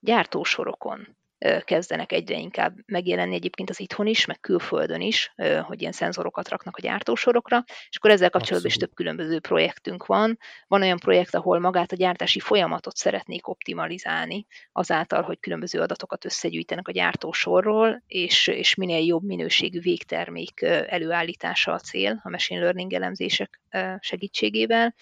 [0.00, 1.16] gyártósorokon
[1.64, 6.76] kezdenek egyre inkább megjelenni egyébként az itthon is, meg külföldön is, hogy ilyen szenzorokat raknak
[6.76, 10.38] a gyártósorokra, és akkor ezzel kapcsolatban is több különböző projektünk van.
[10.66, 16.88] Van olyan projekt, ahol magát a gyártási folyamatot szeretnék optimalizálni, azáltal, hogy különböző adatokat összegyűjtenek
[16.88, 23.60] a gyártósorról, és, és minél jobb minőségű végtermék előállítása a cél a machine learning elemzések
[24.00, 24.94] segítségével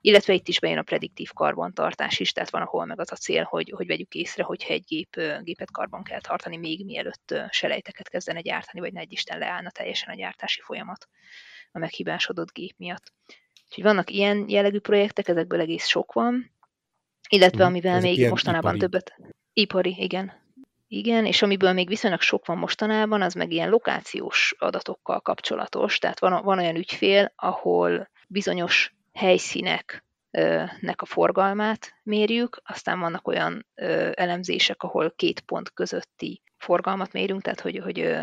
[0.00, 3.42] illetve itt is bejön a prediktív karbantartás is, tehát van, ahol meg az a cél,
[3.42, 8.40] hogy, hogy vegyük észre, hogyha egy gép, gépet karban kell tartani, még mielőtt selejteket kezdene
[8.40, 11.08] gyártani, vagy ne egy Isten leállna teljesen a gyártási folyamat
[11.72, 13.12] a meghibásodott gép miatt.
[13.68, 16.52] Úgyhogy vannak ilyen jellegű projektek, ezekből egész sok van,
[17.28, 17.66] illetve mhm.
[17.66, 18.90] amivel Ezek még mostanában ipari.
[18.90, 19.14] többet...
[19.52, 20.38] Ipari, igen.
[20.88, 25.98] Igen, és amiből még viszonylag sok van mostanában, az meg ilyen lokációs adatokkal kapcsolatos.
[25.98, 33.66] Tehát van, van olyan ügyfél, ahol bizonyos helyszíneknek a forgalmát mérjük, aztán vannak olyan
[34.14, 38.14] elemzések, ahol két pont közötti forgalmat mérünk, tehát hogy, hogy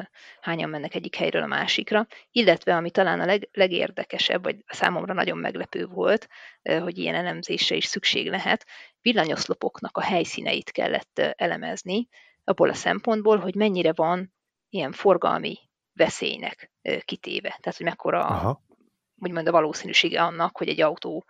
[0.41, 5.37] hányan mennek egyik helyről a másikra, illetve ami talán a leg, legérdekesebb, vagy számomra nagyon
[5.37, 6.27] meglepő volt,
[6.61, 8.65] hogy ilyen elemzésre is szükség lehet,
[9.01, 12.07] villanyoszlopoknak a helyszíneit kellett elemezni,
[12.43, 14.33] abból a szempontból, hogy mennyire van
[14.69, 15.57] ilyen forgalmi
[15.93, 16.71] veszélynek
[17.05, 17.57] kitéve.
[17.59, 18.65] Tehát, hogy mekkora Aha
[19.19, 21.25] úgymond a valószínűsége annak, hogy egy autó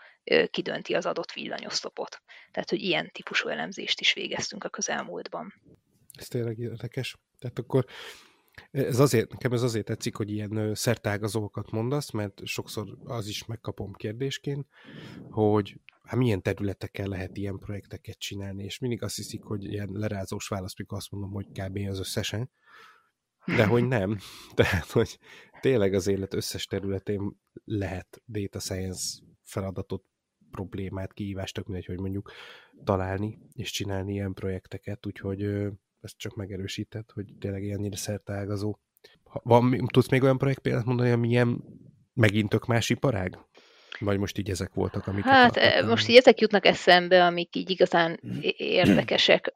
[0.50, 2.21] kidönti az adott villanyoszlopot.
[2.52, 5.54] Tehát, hogy ilyen típusú elemzést is végeztünk a közelmúltban.
[6.13, 7.17] Ez tényleg érdekes.
[7.39, 7.86] Tehát akkor
[8.71, 13.93] ez azért, nekem ez azért tetszik, hogy ilyen szertágazókat mondasz, mert sokszor az is megkapom
[13.93, 14.67] kérdésként,
[15.30, 20.47] hogy hát milyen területeken lehet ilyen projekteket csinálni, és mindig azt hiszik, hogy ilyen lerázós
[20.47, 21.78] válasz, mikor azt mondom, hogy kb.
[21.89, 22.50] az összesen,
[23.55, 24.17] de hogy nem.
[24.55, 25.19] Tehát, hogy
[25.62, 30.03] tényleg az élet összes területén lehet data science feladatot,
[30.51, 32.31] problémát, kihívást, tök mindegy, hogy mondjuk
[32.83, 35.43] találni és csinálni ilyen projekteket, úgyhogy
[36.01, 38.77] ezt csak megerősített, hogy tényleg ilyennyire szerteágazó.
[39.23, 41.63] Van, tudsz még olyan projekt példát mondani, ami ilyen
[42.13, 43.38] megint tök más iparág?
[43.99, 45.23] Vagy most így ezek voltak, amik...
[45.23, 45.88] Hát akartam.
[45.88, 48.19] most így ezek jutnak eszembe, amik így igazán
[48.57, 49.53] érdekesek.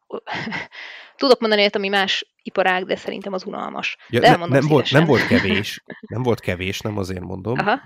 [1.18, 3.98] Tudok mondani olyat, ami más iparág, de szerintem az unalmas.
[4.10, 7.60] Ja, de ne, nem, volt, nem volt kevés, nem volt kevés, nem azért mondom.
[7.60, 7.82] Aha.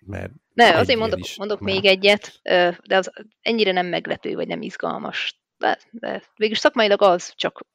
[0.00, 2.40] Mert ne, azért mondok, mondok még egyet,
[2.84, 3.10] de az
[3.42, 5.40] ennyire nem meglepő, vagy nem izgalmas.
[5.58, 7.66] De, de végülis szakmailag az, csak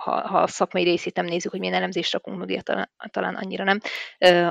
[0.00, 3.64] ha, ha a szakmai részét nem nézzük, hogy milyen elemzést rakunk mögé, talán, talán annyira
[3.64, 3.80] nem.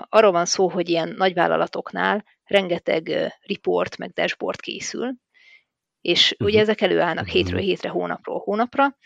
[0.10, 5.14] Arról van szó, hogy ilyen nagyvállalatoknál rengeteg report, meg dashboard készül,
[6.02, 7.36] és ugye ezek előállnak uh-huh.
[7.36, 8.98] hétről hétre, hónapról hónapra,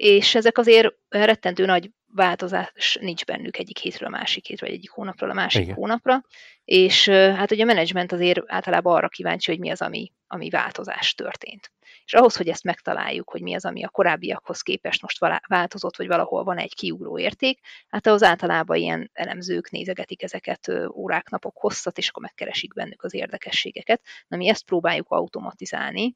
[0.00, 4.90] és ezek azért rettentő nagy változás nincs bennük egyik hétről a másik hétre, vagy egyik
[4.90, 5.74] hónapról a másik Igen.
[5.74, 6.22] hónapra,
[6.64, 11.14] és hát ugye a menedzsment azért általában arra kíváncsi, hogy mi az, ami, ami változás
[11.14, 11.72] történt.
[12.04, 16.06] És ahhoz, hogy ezt megtaláljuk, hogy mi az, ami a korábbiakhoz képest most változott, vagy
[16.06, 21.98] valahol van egy kiugró érték, hát az általában ilyen elemzők nézegetik ezeket órák, napok hosszat,
[21.98, 24.02] és akkor megkeresik bennük az érdekességeket.
[24.28, 26.14] Na mi ezt próbáljuk automatizálni,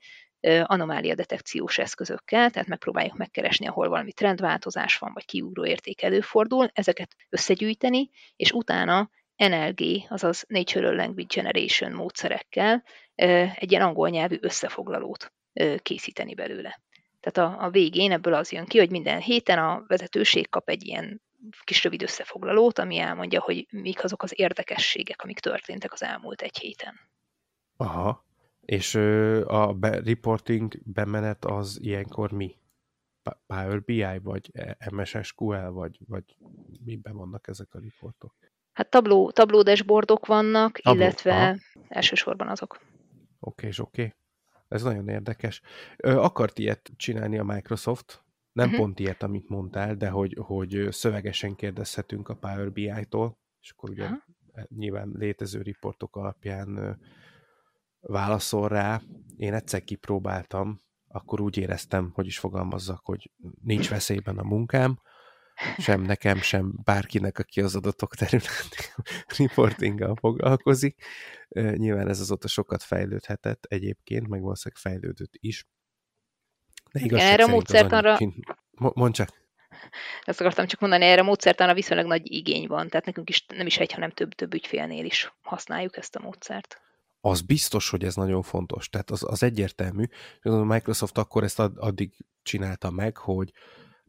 [0.62, 7.14] anomália detekciós eszközökkel, tehát megpróbáljuk megkeresni, ahol valami trendváltozás van, vagy kiugró érték előfordul, ezeket
[7.28, 12.84] összegyűjteni, és utána NLG, azaz Natural Language Generation módszerekkel
[13.54, 15.32] egy ilyen angol nyelvű összefoglalót
[15.82, 16.80] készíteni belőle.
[17.20, 20.86] Tehát a, a végén ebből az jön ki, hogy minden héten a vezetőség kap egy
[20.86, 21.22] ilyen
[21.64, 26.58] kis rövid összefoglalót, ami elmondja, hogy mik azok az érdekességek, amik történtek az elmúlt egy
[26.58, 27.00] héten.
[27.76, 28.23] Aha.
[28.64, 28.94] És
[29.46, 32.56] a be, reporting bemenet az ilyenkor mi?
[33.46, 34.50] Power BI, vagy
[34.92, 36.24] MSSQL, vagy, vagy
[36.84, 38.34] miben vannak ezek a riportok?
[38.72, 41.56] Hát tabló, tabló dashboardok vannak, tabló, illetve aha.
[41.88, 42.80] elsősorban azok.
[43.40, 44.14] Oké, és oké.
[44.68, 45.60] Ez nagyon érdekes.
[45.96, 48.80] Ö, akart ilyet csinálni a Microsoft, nem uh-huh.
[48.80, 54.04] pont ilyet, amit mondtál, de hogy, hogy szövegesen kérdezhetünk a Power BI-tól, és akkor ugye
[54.04, 54.64] uh-huh.
[54.68, 56.98] nyilván létező riportok alapján
[58.06, 59.00] válaszol rá.
[59.36, 60.78] Én egyszer kipróbáltam,
[61.08, 63.30] akkor úgy éreztem, hogy is fogalmazzak, hogy
[63.62, 64.98] nincs veszélyben a munkám,
[65.78, 68.86] sem nekem, sem bárkinek, aki az adatok területén
[69.38, 71.04] reportinggal foglalkozik.
[71.54, 75.66] Nyilván ez azóta sokat fejlődhetett egyébként, meg valószínűleg fejlődött is.
[76.92, 78.18] De erre a módszertanra...
[78.70, 79.28] Mondd csak.
[80.22, 83.66] Ezt akartam csak mondani, erre a módszertanra viszonylag nagy igény van, tehát nekünk is nem
[83.66, 86.83] is egy, hanem több-több ügyfélnél is használjuk ezt a módszert
[87.24, 88.88] az biztos, hogy ez nagyon fontos.
[88.88, 90.04] Tehát az, az egyértelmű.
[90.42, 93.52] A Microsoft akkor ezt addig csinálta meg, hogy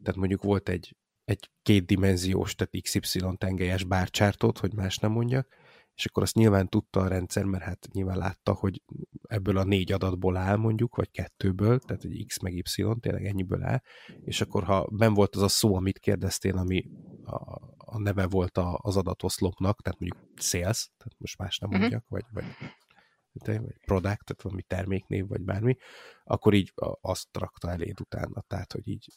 [0.02, 5.48] tehát mondjuk volt egy, egy kétdimenziós, tehát XY tengelyes bárcsártot, hogy más nem mondjak,
[5.94, 8.82] és akkor azt nyilván tudta a rendszer, mert hát nyilván látta, hogy
[9.28, 13.62] ebből a négy adatból áll mondjuk, vagy kettőből, tehát egy X meg Y, tényleg ennyiből
[13.62, 13.82] áll,
[14.20, 16.84] és akkor ha ben volt az a szó, amit kérdeztél, ami
[17.24, 17.34] a,
[17.76, 21.78] a neve volt a, az adatoszlopnak, tehát mondjuk sales, tehát most más nem mhm.
[21.78, 22.20] mondjak, uh-huh.
[22.32, 22.54] vagy, vagy
[23.44, 25.76] vagy product, tehát valami terméknév, vagy bármi,
[26.24, 29.08] akkor így azt rakta eléd utána, tehát, hogy így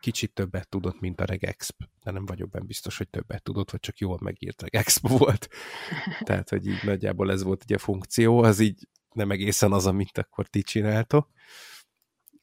[0.00, 3.80] kicsit többet tudott, mint a regexp, de nem vagyok benne biztos, hogy többet tudott, vagy
[3.80, 5.48] csak jól megírt regexp volt.
[6.26, 10.18] tehát, hogy így nagyjából ez volt ugye a funkció, az így nem egészen az, amit
[10.18, 11.28] akkor ti csináltok,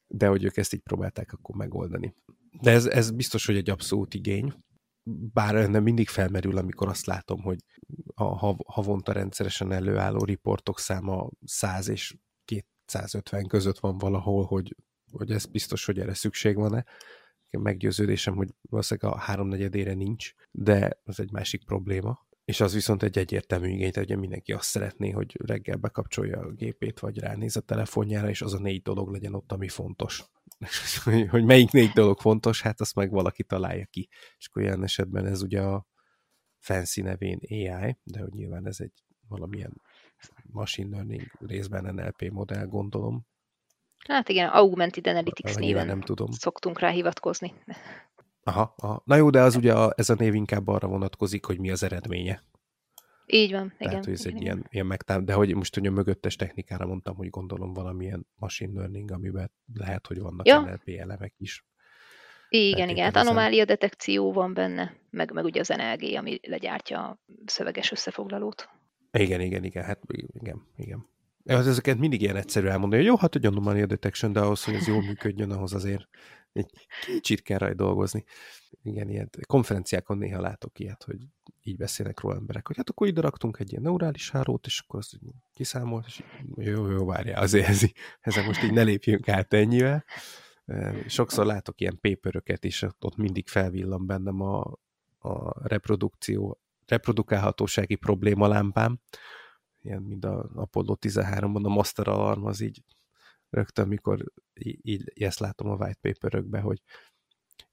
[0.08, 2.16] de hogy ők ezt így próbálták akkor megoldani.
[2.62, 4.54] De ez, ez biztos, hogy egy abszolút igény,
[5.34, 7.60] bár nem mindig felmerül, amikor azt látom, hogy
[8.14, 14.76] a havonta rendszeresen előálló riportok száma 100 és 250 között van valahol, hogy,
[15.12, 16.86] hogy ez biztos, hogy erre szükség van-e.
[17.52, 22.26] Meggyőződésem, hogy valószínűleg a háromnegyedére nincs, de az egy másik probléma.
[22.46, 27.00] És az viszont egy egyértelmű igény, hogy mindenki azt szeretné, hogy reggel bekapcsolja a gépét,
[27.00, 30.24] vagy ránéz a telefonjára, és az a négy dolog legyen ott, ami fontos.
[31.30, 34.10] hogy melyik négy dolog fontos, hát azt meg valaki találja ki.
[34.38, 35.88] És akkor ilyen esetben ez ugye a
[36.60, 39.82] fancy nevén AI, de hogy nyilván ez egy valamilyen
[40.44, 43.26] machine learning részben NLP modell, gondolom.
[44.08, 46.32] Hát igen, Augmented Analytics néven nem tudom.
[46.32, 47.54] szoktunk rá hivatkozni.
[48.44, 49.02] Aha, aha.
[49.06, 51.84] Na jó, de az ugye a, ez a név inkább arra vonatkozik, hogy mi az
[51.84, 52.44] eredménye.
[53.30, 54.04] Így van, Tehát, igen.
[54.04, 57.30] hogy ez igen, egy ilyen, ilyen megtám, de hogy most a mögöttes technikára mondtam, hogy
[57.30, 60.60] gondolom valamilyen machine learning, amiben lehet, hogy vannak ja.
[60.60, 61.66] NLP elemek is.
[62.50, 67.20] Igen, igen, hát anomália detekció van benne, meg, meg ugye az NLG, ami legyártja a
[67.46, 68.70] szöveges összefoglalót.
[69.12, 71.06] Igen, igen, igen, hát igen, igen.
[71.46, 74.74] Az ezeket mindig ilyen egyszerű elmondani, hogy jó, hát egy anomália detection, de ahhoz, hogy
[74.74, 76.08] ez jól működjön, ahhoz azért
[76.54, 76.72] egy
[77.06, 78.24] kicsit kell rajta dolgozni.
[78.88, 81.18] Igen, ilyen konferenciákon néha látok ilyet, hogy
[81.64, 85.00] így beszélnek róla emberek, hogy hát akkor ide raktunk egy ilyen neurális hálót, és akkor
[85.00, 85.20] azt
[85.54, 86.24] kiszámolt, és
[86.56, 87.82] jó, jó, várjál, azért ez,
[88.20, 90.06] ezen most így ne lépjünk át ennyivel.
[91.08, 94.80] Sokszor látok ilyen paperöket is, ott mindig felvillan bennem a,
[95.20, 99.00] a reprodukció, reprodukálhatósági probléma lámpám,
[99.82, 102.84] ilyen, mint a Apollo 13-ban a Master Alarm, az így
[103.50, 104.24] rögtön, mikor
[104.54, 106.82] így, így ezt látom a white paperökbe, hogy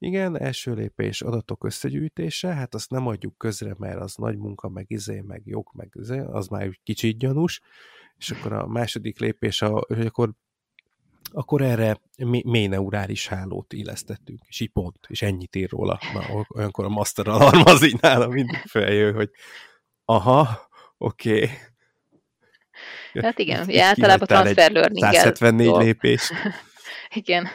[0.05, 4.85] igen, első lépés adatok összegyűjtése, hát azt nem adjuk közre, mert az nagy munka, meg
[4.87, 7.61] izé, meg jog, meg izé, az már egy kicsit gyanús,
[8.17, 10.31] és akkor a második lépés, a, hogy akkor
[11.31, 11.99] akkor erre
[12.43, 15.99] mély neurális hálót illesztettünk, és így pont, és ennyit ír róla.
[16.13, 19.29] Na, olyankor a master alarm az így nálam mindig feljön, hogy
[20.05, 21.35] aha, oké.
[21.35, 21.49] Okay.
[23.23, 26.31] Hát igen, így, általában transfer learning 174 lépés.
[27.09, 27.47] igen.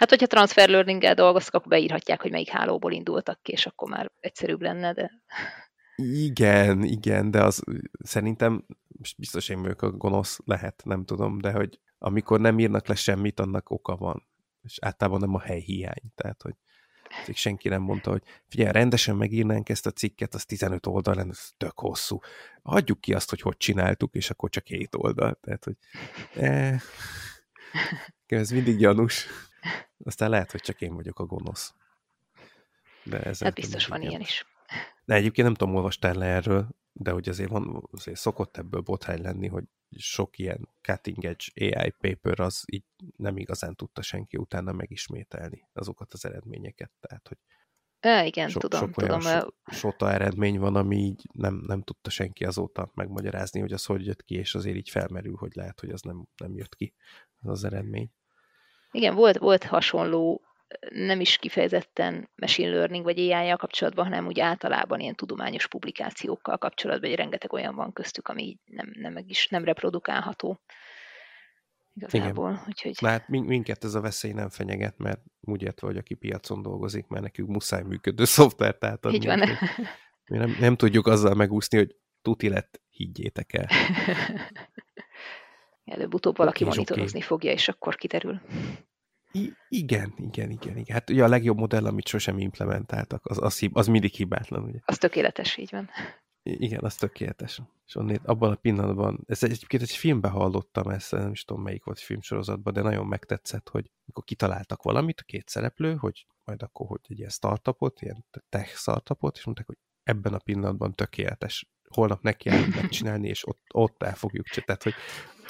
[0.00, 4.10] Hát, hogyha transfer learning dolgoztak, akkor beírhatják, hogy melyik hálóból indultak ki, és akkor már
[4.20, 5.10] egyszerűbb lenne, de...
[5.96, 7.62] Igen, igen, de az
[8.04, 8.66] szerintem
[9.16, 13.40] biztos én vagyok a gonosz, lehet, nem tudom, de hogy amikor nem írnak le semmit,
[13.40, 14.26] annak oka van.
[14.62, 16.12] És általában nem a hely hiány.
[16.14, 16.54] Tehát, hogy
[17.26, 21.30] még senki nem mondta, hogy figyelj, rendesen megírnánk ezt a cikket, az 15 oldal lenne,
[21.30, 22.18] ez tök hosszú.
[22.62, 25.38] Hagyjuk ki azt, hogy hogy csináltuk, és akkor csak 7 oldal.
[25.40, 25.76] Tehát, hogy
[26.34, 26.80] eh,
[28.26, 29.26] Ez mindig gyanús.
[30.04, 31.74] Aztán lehet, hogy csak én vagyok a gonosz.
[33.04, 34.46] De ez hát biztos van ilyen is.
[35.04, 39.22] De egyébként nem tudom, olvastál le erről, de hogy azért, van, azért szokott ebből botrány
[39.22, 39.64] lenni, hogy
[39.96, 42.84] sok ilyen cutting edge AI paper az így
[43.16, 46.90] nem igazán tudta senki utána megismételni azokat az eredményeket.
[47.00, 47.38] Tehát, hogy
[48.00, 49.20] É, igen, so, tudom, sok tudom.
[49.20, 54.06] So, sota eredmény van, ami így nem, nem tudta senki azóta megmagyarázni, hogy az hogy
[54.06, 56.94] jött ki, és azért így felmerül, hogy lehet, hogy az nem, nem jött ki
[57.40, 58.10] az az eredmény.
[58.90, 60.42] Igen, volt, volt hasonló
[60.88, 67.08] nem is kifejezetten machine learning vagy ai kapcsolatban, hanem úgy általában ilyen tudományos publikációkkal kapcsolatban,
[67.08, 70.60] hogy rengeteg olyan van köztük, ami nem, nem, meg is nem reprodukálható.
[71.94, 72.50] Igazából.
[72.50, 72.64] Igen.
[72.66, 72.98] Úgyhogy...
[73.00, 77.22] Hát minket ez a veszély nem fenyeget, mert úgy értve, hogy aki piacon dolgozik, mert
[77.22, 79.16] nekünk muszáj működő szoftvert átadni.
[79.16, 79.40] Így van.
[80.26, 83.66] Mi nem, nem tudjuk azzal megúszni, hogy tuti lett, higgyétek el.
[85.90, 87.28] Előbb-utóbb valaki okay, monitorozni okay.
[87.28, 88.40] fogja, és akkor kiderül.
[89.32, 90.94] I- igen, igen, igen, igen.
[90.96, 94.64] Hát ugye a legjobb modell, amit sosem implementáltak, az, az, az mindig hibátlan.
[94.64, 94.78] Ugye?
[94.84, 95.88] Az tökéletes, így van.
[96.42, 97.60] I- igen, az tökéletes.
[97.86, 101.84] És onnét, abban a pillanatban, ez egyébként egy filmben hallottam ezt, nem is tudom melyik
[101.84, 106.86] volt filmsorozatban, de nagyon megtetszett, hogy amikor kitaláltak valamit, a két szereplő, hogy majd akkor,
[106.86, 111.68] hogy egy ilyen startupot, ilyen tech startupot, és mondták, hogy ebben a pillanatban tökéletes.
[111.94, 114.66] Holnap neki megcsinálni, és ott, ott el fogjuk csinálni.
[114.66, 114.94] Tehát, hogy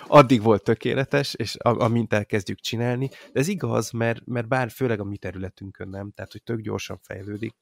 [0.07, 3.09] addig volt tökéletes, és amint elkezdjük csinálni.
[3.09, 6.99] De ez igaz, mert, mert bár főleg a mi területünkön nem, tehát hogy tök gyorsan
[7.03, 7.55] fejlődik.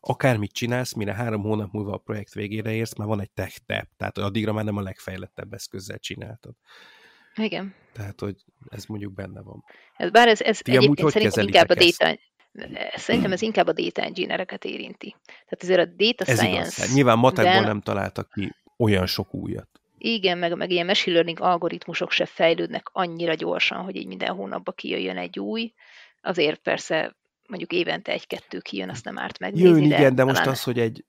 [0.00, 3.86] Akármit csinálsz, mire három hónap múlva a projekt végére érsz, már van egy tech tab,
[3.96, 6.54] tehát addigra már nem a legfejlettebb eszközzel csináltad.
[7.34, 7.74] Igen.
[7.92, 9.64] Tehát, hogy ez mondjuk benne van.
[9.96, 12.18] Ez, bár ez, ez egyébként szerintem inkább a data,
[12.94, 15.16] Szerintem ez inkább a data engineereket érinti.
[15.24, 16.60] Tehát azért a data ez science...
[16.60, 16.76] Igaz.
[16.76, 19.68] Hát nyilván matekból nem találtak ki olyan sok újat.
[19.98, 24.74] Igen, meg, meg ilyen machine learning algoritmusok se fejlődnek annyira gyorsan, hogy így minden hónapban
[24.76, 25.72] kijöjjön egy új.
[26.22, 29.68] Azért persze mondjuk évente egy-kettő kijön, azt nem árt megnézni.
[29.68, 31.04] Jön, de igen, de most az, hogy egy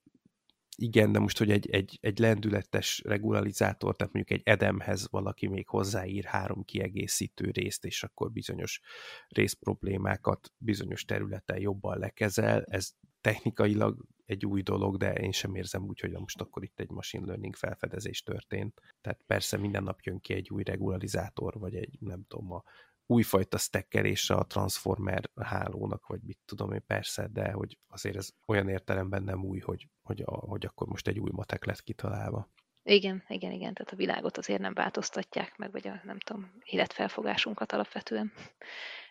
[0.77, 5.67] igen, de most, hogy egy, egy, egy lendületes regularizátor, tehát mondjuk egy edemhez valaki még
[5.67, 8.81] hozzáír három kiegészítő részt, és akkor bizonyos
[9.27, 12.91] részproblémákat bizonyos területen jobban lekezel, ez
[13.21, 17.25] technikailag egy új dolog, de én sem érzem úgy, hogy most akkor itt egy machine
[17.25, 18.81] learning felfedezés történt.
[19.01, 22.63] Tehát persze minden nap jön ki egy új regularizátor, vagy egy, nem tudom, a
[23.11, 28.69] újfajta steckelése a transformer hálónak, vagy mit tudom én, persze, de hogy azért ez olyan
[28.69, 32.49] értelemben nem új, hogy, hogy, a, hogy akkor most egy új matek lett kitalálva.
[32.83, 37.71] Igen, igen, igen, tehát a világot azért nem változtatják meg, vagy a, nem tudom, életfelfogásunkat
[37.71, 38.31] alapvetően.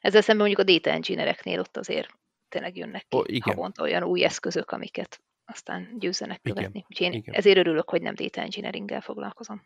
[0.00, 2.08] Ezzel szemben mondjuk a data engineereknél ott azért
[2.48, 3.54] tényleg jönnek ki oh, igen.
[3.54, 6.68] havonta olyan új eszközök, amiket aztán győzzenek követni.
[6.68, 7.34] Igen, Úgyhogy én igen.
[7.34, 9.62] ezért örülök, hogy nem data engineeringgel foglalkozom.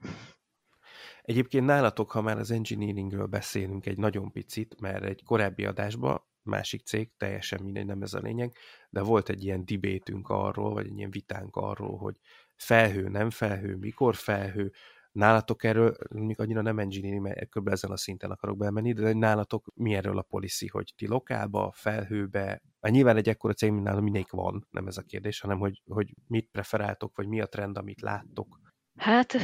[1.25, 6.83] Egyébként nálatok, ha már az engineeringről beszélünk egy nagyon picit, mert egy korábbi adásban másik
[6.83, 8.53] cég, teljesen mindegy, nem ez a lényeg,
[8.91, 12.17] de volt egy ilyen dibétünk arról, vagy egy ilyen vitánk arról, hogy
[12.57, 14.73] felhő, nem felhő, mikor felhő,
[15.13, 17.69] nálatok erről, mondjuk annyira nem engineering, mert kb.
[17.69, 22.63] ezen a szinten akarok bemenni, de nálatok mi erről a policy, hogy ti lokálba, felhőbe,
[22.81, 25.83] már nyilván egy ekkora cég, mint nálam mindegyik van, nem ez a kérdés, hanem hogy,
[25.87, 28.61] hogy mit preferáltok, vagy mi a trend, amit láttok
[28.99, 29.37] Hát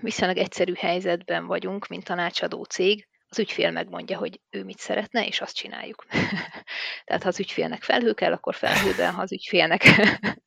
[0.00, 3.08] viszonylag egyszerű helyzetben vagyunk, mint tanácsadó cég.
[3.28, 6.04] Az ügyfél megmondja, hogy ő mit szeretne, és azt csináljuk.
[7.04, 9.82] Tehát ha az ügyfélnek felhő kell, akkor felhőben, ha az ügyfélnek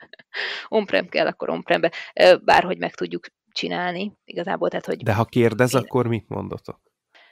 [0.68, 1.92] on-prem kell, akkor on-prembe.
[2.44, 4.70] Bárhogy meg tudjuk csinálni igazából.
[4.70, 5.82] Tehát, hogy De ha kérdez, én...
[5.82, 6.82] akkor mit mondotok?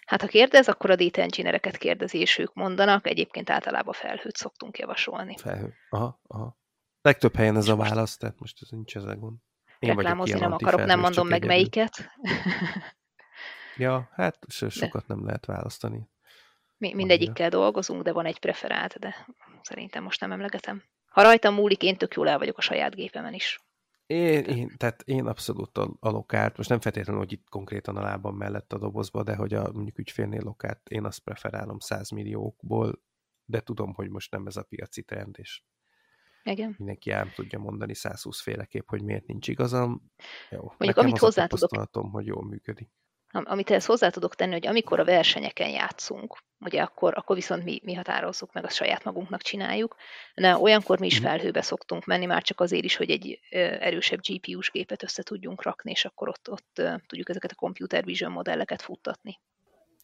[0.06, 3.08] Hát ha kérdez, akkor a data engineereket kérdezi, és ők mondanak.
[3.08, 5.38] Egyébként általában felhőt szoktunk javasolni.
[5.38, 5.74] Felhő.
[5.90, 6.58] Aha, aha.
[7.02, 9.38] Legtöbb helyen ez a válasz, tehát most ez nincs ezzel gond.
[9.84, 11.56] Én reklámozni nem akarok, nem mondom meg egyedül.
[11.56, 12.12] melyiket.
[13.78, 15.14] ja, hát sokat de.
[15.14, 16.10] nem lehet választani.
[16.78, 19.16] Mi, mindegyikkel dolgozunk, de van egy preferált, de
[19.62, 20.84] szerintem most nem emlegetem.
[21.06, 23.62] Ha rajtam múlik, én tök jól el vagyok a saját gépemen is.
[24.06, 28.74] Én, én, tehát én abszolút alokált, most nem feltétlenül, hogy itt konkrétan a lábam mellett
[28.74, 33.02] a dobozba, de hogy a mondjuk ügyfélnél lokált, én azt preferálom 100 milliókból,
[33.46, 35.62] de tudom, hogy most nem ez a piaci trend, és
[36.44, 36.76] igen.
[36.78, 40.12] Mindenki el tudja mondani 120 féleképp, hogy miért nincs igazam.
[40.50, 40.58] Jó.
[40.58, 42.90] Mondjuk, Nekem amit hozzá tudok, hogy jól működik.
[43.34, 47.80] Amit ehhez hozzá tudok tenni, hogy amikor a versenyeken játszunk, ugye akkor, akkor viszont mi,
[47.84, 49.96] mi határozzuk meg, a saját magunknak csináljuk.
[50.36, 51.28] De olyankor mi is mhm.
[51.28, 53.40] felhőbe szoktunk menni, már csak azért is, hogy egy
[53.80, 58.32] erősebb GPU-s gépet össze tudjunk rakni, és akkor ott, ott tudjuk ezeket a computer vision
[58.32, 59.40] modelleket futtatni.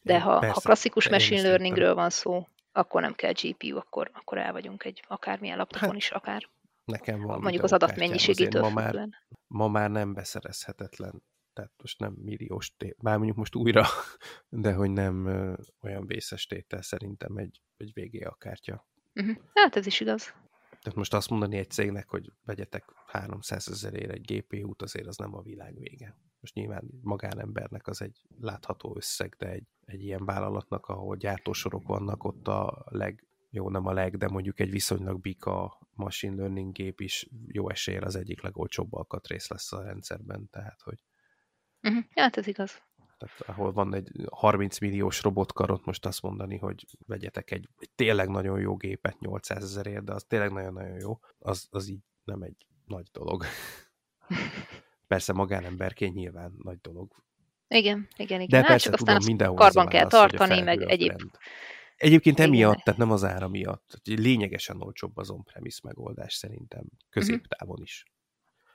[0.01, 4.37] De ha, Persze, ha klasszikus machine learningről van szó, akkor nem kell GPU, akkor, akkor
[4.37, 6.49] el vagyunk egy akármilyen laptopon hát, is, akár.
[6.85, 7.41] Nekem van.
[7.41, 9.09] Mondjuk az adatmennyiségétől ma már,
[9.47, 11.23] ma már nem beszerezhetetlen
[11.59, 13.85] tehát most nem milliós tétel, bár mondjuk most újra,
[14.63, 15.25] de hogy nem
[15.81, 18.87] olyan vészes tétel szerintem egy, egy VGA kártya.
[19.13, 19.35] Uh-huh.
[19.53, 20.23] Hát ez is igaz.
[20.69, 25.35] Tehát most azt mondani egy cégnek, hogy vegyetek 300 ezerért egy GPU-t, azért az nem
[25.35, 26.17] a világ vége.
[26.39, 32.23] Most nyilván magánembernek az egy látható összeg, de egy, egy ilyen vállalatnak, ahol gyártósorok vannak,
[32.23, 37.01] ott a leg, jó nem a leg, de mondjuk egy viszonylag bika machine learning gép
[37.01, 41.03] is jó eséllyel az egyik legolcsóbb alkatrész lesz a rendszerben, tehát hogy...
[41.81, 42.03] Uh-huh.
[42.15, 42.81] Hát ez igaz.
[43.17, 48.29] Tehát ahol van egy 30 milliós robotkarot, most azt mondani, hogy vegyetek egy, egy tényleg
[48.29, 52.67] nagyon jó gépet 800 ezerért, de az tényleg nagyon-nagyon jó, az, az így nem egy
[52.85, 53.43] nagy dolog.
[55.09, 57.23] Persze magánemberként nyilván nagy dolog.
[57.67, 58.47] Igen, igen, igen.
[58.49, 61.15] De hát, persze csak tudom, mindenhol karban kell tartani, meg egyéb.
[61.15, 61.31] Trend.
[61.95, 62.83] Egyébként emiatt, igen.
[62.83, 68.05] tehát nem az ára miatt, lényegesen olcsóbb az on-premise megoldás szerintem, középtávon is.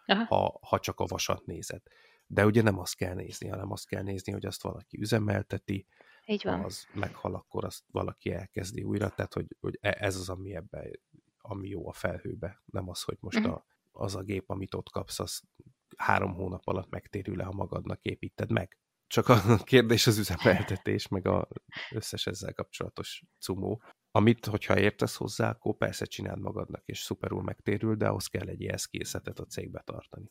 [0.07, 0.25] Aha.
[0.25, 1.83] Ha, ha csak a vasat nézed.
[2.27, 5.87] De ugye nem azt kell nézni, hanem azt kell nézni, hogy azt valaki üzemelteti,
[6.27, 6.59] Így van.
[6.59, 10.55] ha az meghal, akkor azt valaki elkezdi újra, tehát hogy, hogy e, ez az, ami
[10.55, 10.91] ebbe,
[11.41, 13.55] ami jó a felhőbe, nem az, hogy most uh-huh.
[13.55, 15.43] a, az a gép, amit ott kapsz, az
[15.97, 18.79] három hónap alatt megtérül le, ha magadnak építed meg.
[19.07, 21.49] Csak a kérdés az üzemeltetés, meg a
[21.91, 23.83] összes ezzel kapcsolatos cumó.
[24.11, 28.61] Amit, hogyha értesz hozzá, akkor persze csináld magadnak, és szuperul megtérül, de ahhoz kell egy
[28.61, 30.31] jelzkészletet a cégbe tartani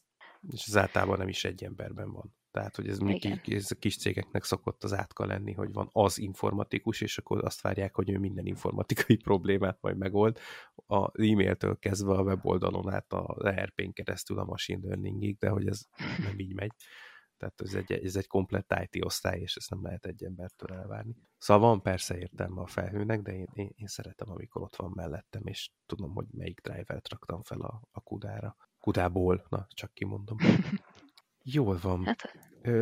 [0.52, 2.36] és az általában nem is egy emberben van.
[2.52, 6.18] Tehát, hogy ez, mindig, ez a kis cégeknek szokott az átka lenni, hogy van az
[6.18, 10.40] informatikus, és akkor azt várják, hogy ő minden informatikai problémát majd megold,
[10.86, 15.82] az e-mailtől kezdve a weboldalon át a ERP-n keresztül a machine learningig, de hogy ez
[16.18, 16.72] nem így megy.
[17.38, 21.16] Tehát ez egy, ez egy komplett IT osztály, és ezt nem lehet egy embertől elvárni.
[21.38, 25.46] Szóval van persze értelme a felhőnek, de én, én, én szeretem, amikor ott van mellettem,
[25.46, 28.56] és tudom, hogy melyik driver-t raktam fel a, a kudára.
[28.84, 30.38] Kudából, na, csak kimondom.
[31.44, 32.04] Jól van.
[32.04, 32.34] Hát...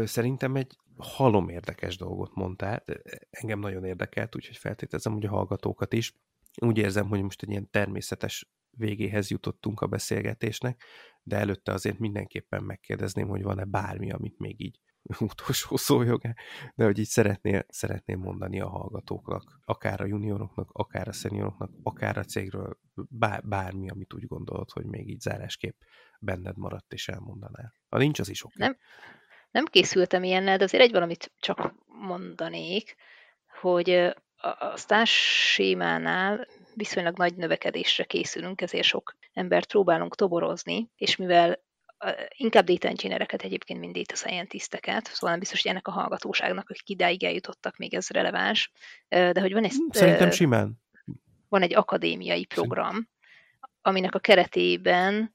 [0.07, 2.83] Szerintem egy halom érdekes dolgot mondtál.
[3.29, 6.13] Engem nagyon érdekelt, úgyhogy feltételezem, hogy a hallgatókat is.
[6.61, 10.83] Úgy érzem, hogy most egy ilyen természetes végéhez jutottunk a beszélgetésnek,
[11.23, 14.79] de előtte azért mindenképpen megkérdezném, hogy van-e bármi, amit még így
[15.19, 16.33] utolsó szójogá,
[16.75, 22.17] de hogy így szeretnél, szeretném mondani a hallgatóknak, akár a junioroknak, akár a szenioroknak, akár
[22.17, 22.77] a cégről,
[23.09, 25.79] bár, bármi, amit úgy gondolod, hogy még így zárásképp
[26.19, 27.75] benned maradt és elmondanál.
[27.89, 28.53] Ha nincs, az is oké.
[28.55, 28.67] Okay.
[28.67, 28.77] Nem,
[29.51, 32.95] nem készültem ilyennel, de azért egy valamit csak mondanék,
[33.61, 33.89] hogy
[34.59, 35.11] a Stars
[35.53, 41.59] sémánál viszonylag nagy növekedésre készülünk, ezért sok embert próbálunk toborozni, és mivel
[42.35, 46.89] inkább data engineereket egyébként, mint data scientisteket, szóval nem biztos, hogy ennek a hallgatóságnak, akik
[46.89, 48.71] idáig eljutottak, még ez releváns,
[49.07, 49.73] de hogy van egy...
[49.89, 50.81] Szerintem simán.
[51.49, 53.09] Van egy akadémiai program,
[53.81, 55.33] aminek a keretében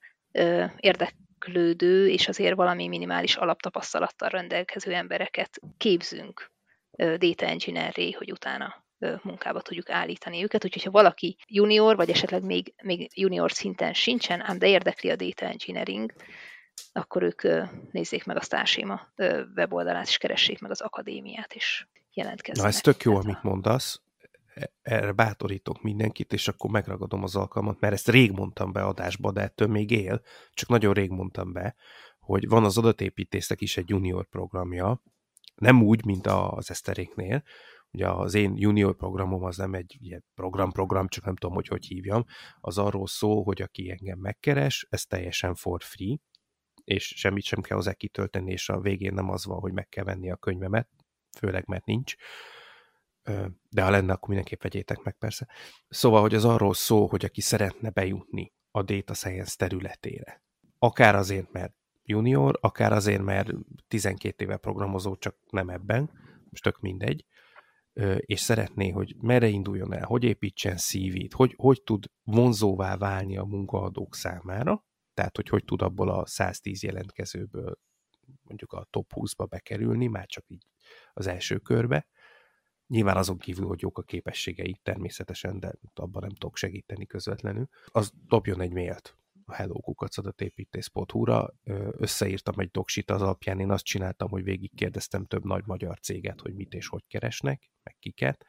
[0.77, 6.51] érdeklődő és azért valami minimális alaptapasztalattal rendelkező embereket képzünk
[6.97, 8.85] data engineerré, hogy utána
[9.23, 14.41] munkába tudjuk állítani őket, úgyhogy ha valaki junior, vagy esetleg még, még junior szinten sincsen,
[14.41, 16.13] ám de érdekli a data engineering,
[16.93, 17.43] akkor ők
[17.91, 19.01] nézzék meg a Starséma
[19.57, 22.71] weboldalát, és keressék meg az akadémiát, és jelentkezzenek.
[22.71, 24.01] Na ez tök jó, amit mondasz.
[24.55, 29.33] E, erre bátorítok mindenkit, és akkor megragadom az alkalmat, mert ezt rég mondtam be adásba,
[29.33, 30.23] de ettől még él,
[30.53, 31.75] csak nagyon rég mondtam be,
[32.19, 35.03] hogy van az adatépítésznek is egy junior programja,
[35.55, 37.43] nem úgy, mint az Eszteréknél,
[37.97, 41.87] Ugye az én junior programom az nem egy ilyen program-program, csak nem tudom, hogy hogy
[41.87, 42.25] hívjam,
[42.61, 46.17] az arról szól, hogy aki engem megkeres, ez teljesen for free,
[46.87, 50.05] és semmit sem kell hozzá kitölteni, és a végén nem az van, hogy meg kell
[50.05, 50.89] venni a könyvemet,
[51.39, 52.15] főleg mert nincs,
[53.71, 55.49] de ha lenne, akkor mindenképp vegyétek meg persze.
[55.89, 60.43] Szóval, hogy az arról szól, hogy aki szeretne bejutni a data science területére,
[60.79, 61.75] akár azért, mert
[62.05, 63.51] junior, akár azért, mert
[63.89, 66.11] 12 éve programozó, csak nem ebben,
[66.51, 67.25] most tök mindegy,
[68.17, 73.45] és szeretné, hogy merre induljon el, hogy építsen CV-t, hogy, hogy tud vonzóvá válni a
[73.45, 74.85] munkaadók számára,
[75.17, 77.79] tehát hogy hogy tud abból a 110 jelentkezőből
[78.43, 80.67] mondjuk a top 20-ba bekerülni, már csak így
[81.13, 82.07] az első körbe.
[82.87, 87.69] Nyilván azon kívül, hogy jók a képességei természetesen, de abban nem tudok segíteni közvetlenül.
[87.87, 91.55] Az dobjon egy mailt a hellokukacadatépítész.hu-ra.
[91.91, 96.41] Összeírtam egy doksit az alapján, én azt csináltam, hogy végig kérdeztem több nagy magyar céget,
[96.41, 98.45] hogy mit és hogy keresnek, meg kiket,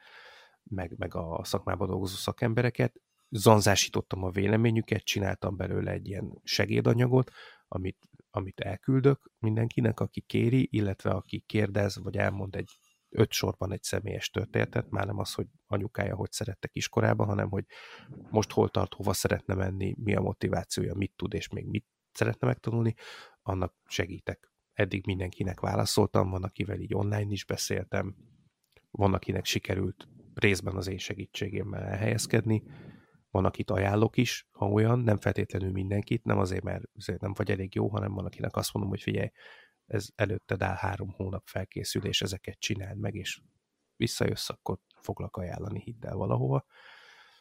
[0.62, 3.00] meg, meg a szakmában dolgozó szakembereket.
[3.30, 7.30] Zanzásítottam a véleményüket, csináltam belőle egy ilyen segédanyagot,
[7.68, 12.70] amit, amit elküldök mindenkinek, aki kéri, illetve aki kérdez, vagy elmond egy
[13.08, 17.64] öt sorban egy személyes történetet, már nem az, hogy anyukája hogy szerettek iskolában, hanem hogy
[18.30, 22.46] most hol tart, hova szeretne menni, mi a motivációja, mit tud és még mit szeretne
[22.46, 22.94] megtanulni,
[23.42, 24.52] annak segítek.
[24.72, 28.16] Eddig mindenkinek válaszoltam, van, akivel így online is beszéltem,
[28.90, 32.62] van, akinek sikerült részben az én segítségémmel elhelyezkedni,
[33.38, 37.50] van, akit ajánlok is, ha olyan, nem feltétlenül mindenkit, nem azért, mert azért nem vagy
[37.50, 39.30] elég jó, hanem van, akinek azt mondom, hogy figyelj,
[39.86, 43.40] ez előtted áll három hónap felkészülés, ezeket csináld meg, és
[43.96, 46.64] visszajössz, akkor foglak ajánlani, hidd el valahova.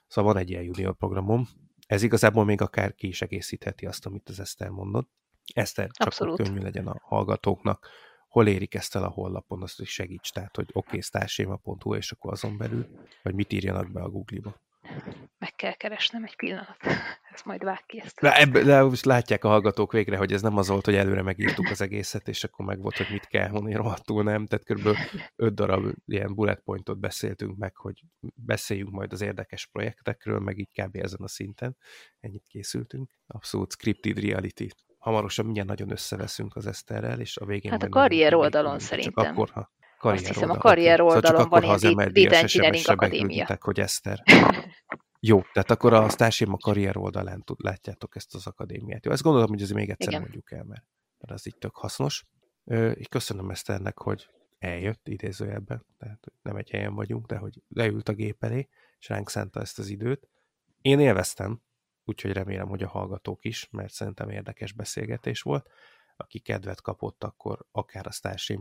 [0.08, 1.48] Szóval van egy ilyen junior programom.
[1.88, 5.10] Ez igazából még akár ki is egészítheti azt, amit az Eszter mondott.
[5.54, 6.42] Eszter, csak Abszolút.
[6.42, 7.90] könnyű legyen a hallgatóknak,
[8.28, 11.00] hol érik ezt el a honlapon, azt is segíts, tehát, hogy oké,
[11.78, 12.88] okay, és akkor azon belül,
[13.24, 14.66] vagy mit írjanak be a Google-ba
[15.40, 16.78] meg kell keresnem egy pillanat.
[17.34, 18.20] Ez majd vág ki ezt.
[18.20, 21.22] De, ebbe, de most látják a hallgatók végre, hogy ez nem az volt, hogy előre
[21.22, 24.46] megírtuk az egészet, és akkor meg volt, hogy mit kell honni, rohadtul nem.
[24.46, 24.98] Tehát kb.
[25.36, 28.02] öt darab ilyen bullet pointot beszéltünk meg, hogy
[28.36, 30.96] beszéljünk majd az érdekes projektekről, meg így kb.
[30.96, 31.78] ezen a szinten.
[32.20, 33.12] Ennyit készültünk.
[33.28, 34.68] Abszolút scripted reality.
[34.98, 37.72] Hamarosan mindjárt nagyon összeveszünk az Eszterrel, és a végén...
[37.72, 39.24] Hát a karrier oldalon szerintem.
[39.24, 43.58] Csak akkor, ha karrier Azt hiszem, a karrier oldalon szóval van ilyen Data Engineering Akadémia.
[43.62, 44.24] hogy Eszter.
[45.20, 49.06] Jó, tehát akkor a Starship a karrier oldalán tud, látjátok ezt az akadémiát.
[49.06, 50.22] Jó, ezt gondolom, hogy ez még egyszer Igen.
[50.22, 50.84] mondjuk el, mert,
[51.18, 52.26] mert az így tök hasznos.
[52.66, 54.30] Ö, köszönöm ezt ennek, hogy
[54.60, 58.70] eljött idézőjelben, tehát nem egy helyen vagyunk, de hogy leült a gép elé,
[59.00, 60.28] és ránk szánta ezt az időt.
[60.82, 61.62] Én élveztem,
[62.06, 65.70] úgyhogy remélem, hogy a hallgatók is, mert szerintem érdekes beszélgetés volt.
[66.18, 68.60] Aki kedvet kapott, akkor akár a Starship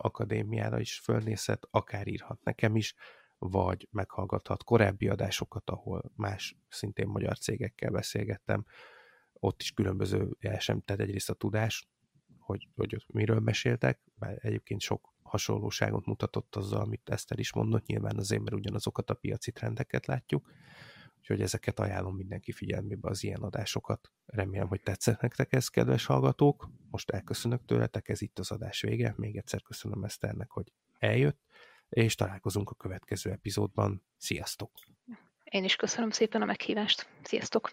[0.00, 2.94] akadémiára is fölnézhet, akár írhat nekem is,
[3.38, 8.64] vagy meghallgathat korábbi adásokat, ahol más szintén magyar cégekkel beszélgettem,
[9.32, 11.88] ott is különböző sem, tehát egyrészt a tudás,
[12.38, 18.18] hogy, hogy miről meséltek, mert egyébként sok hasonlóságot mutatott azzal, amit Eszter is mondott, nyilván
[18.18, 20.50] azért, mert ugyanazokat a piaci trendeket látjuk,
[21.20, 24.10] úgyhogy ezeket ajánlom mindenki figyelmébe az ilyen adásokat.
[24.26, 26.68] Remélem, hogy tetszett nektek ez, kedves hallgatók.
[26.90, 29.14] Most elköszönök tőletek, ez itt az adás vége.
[29.16, 31.40] Még egyszer köszönöm Eszternek, hogy eljött
[31.90, 34.02] és találkozunk a következő epizódban.
[34.16, 34.70] Sziasztok!
[35.44, 37.08] Én is köszönöm szépen a meghívást.
[37.22, 37.70] Sziasztok!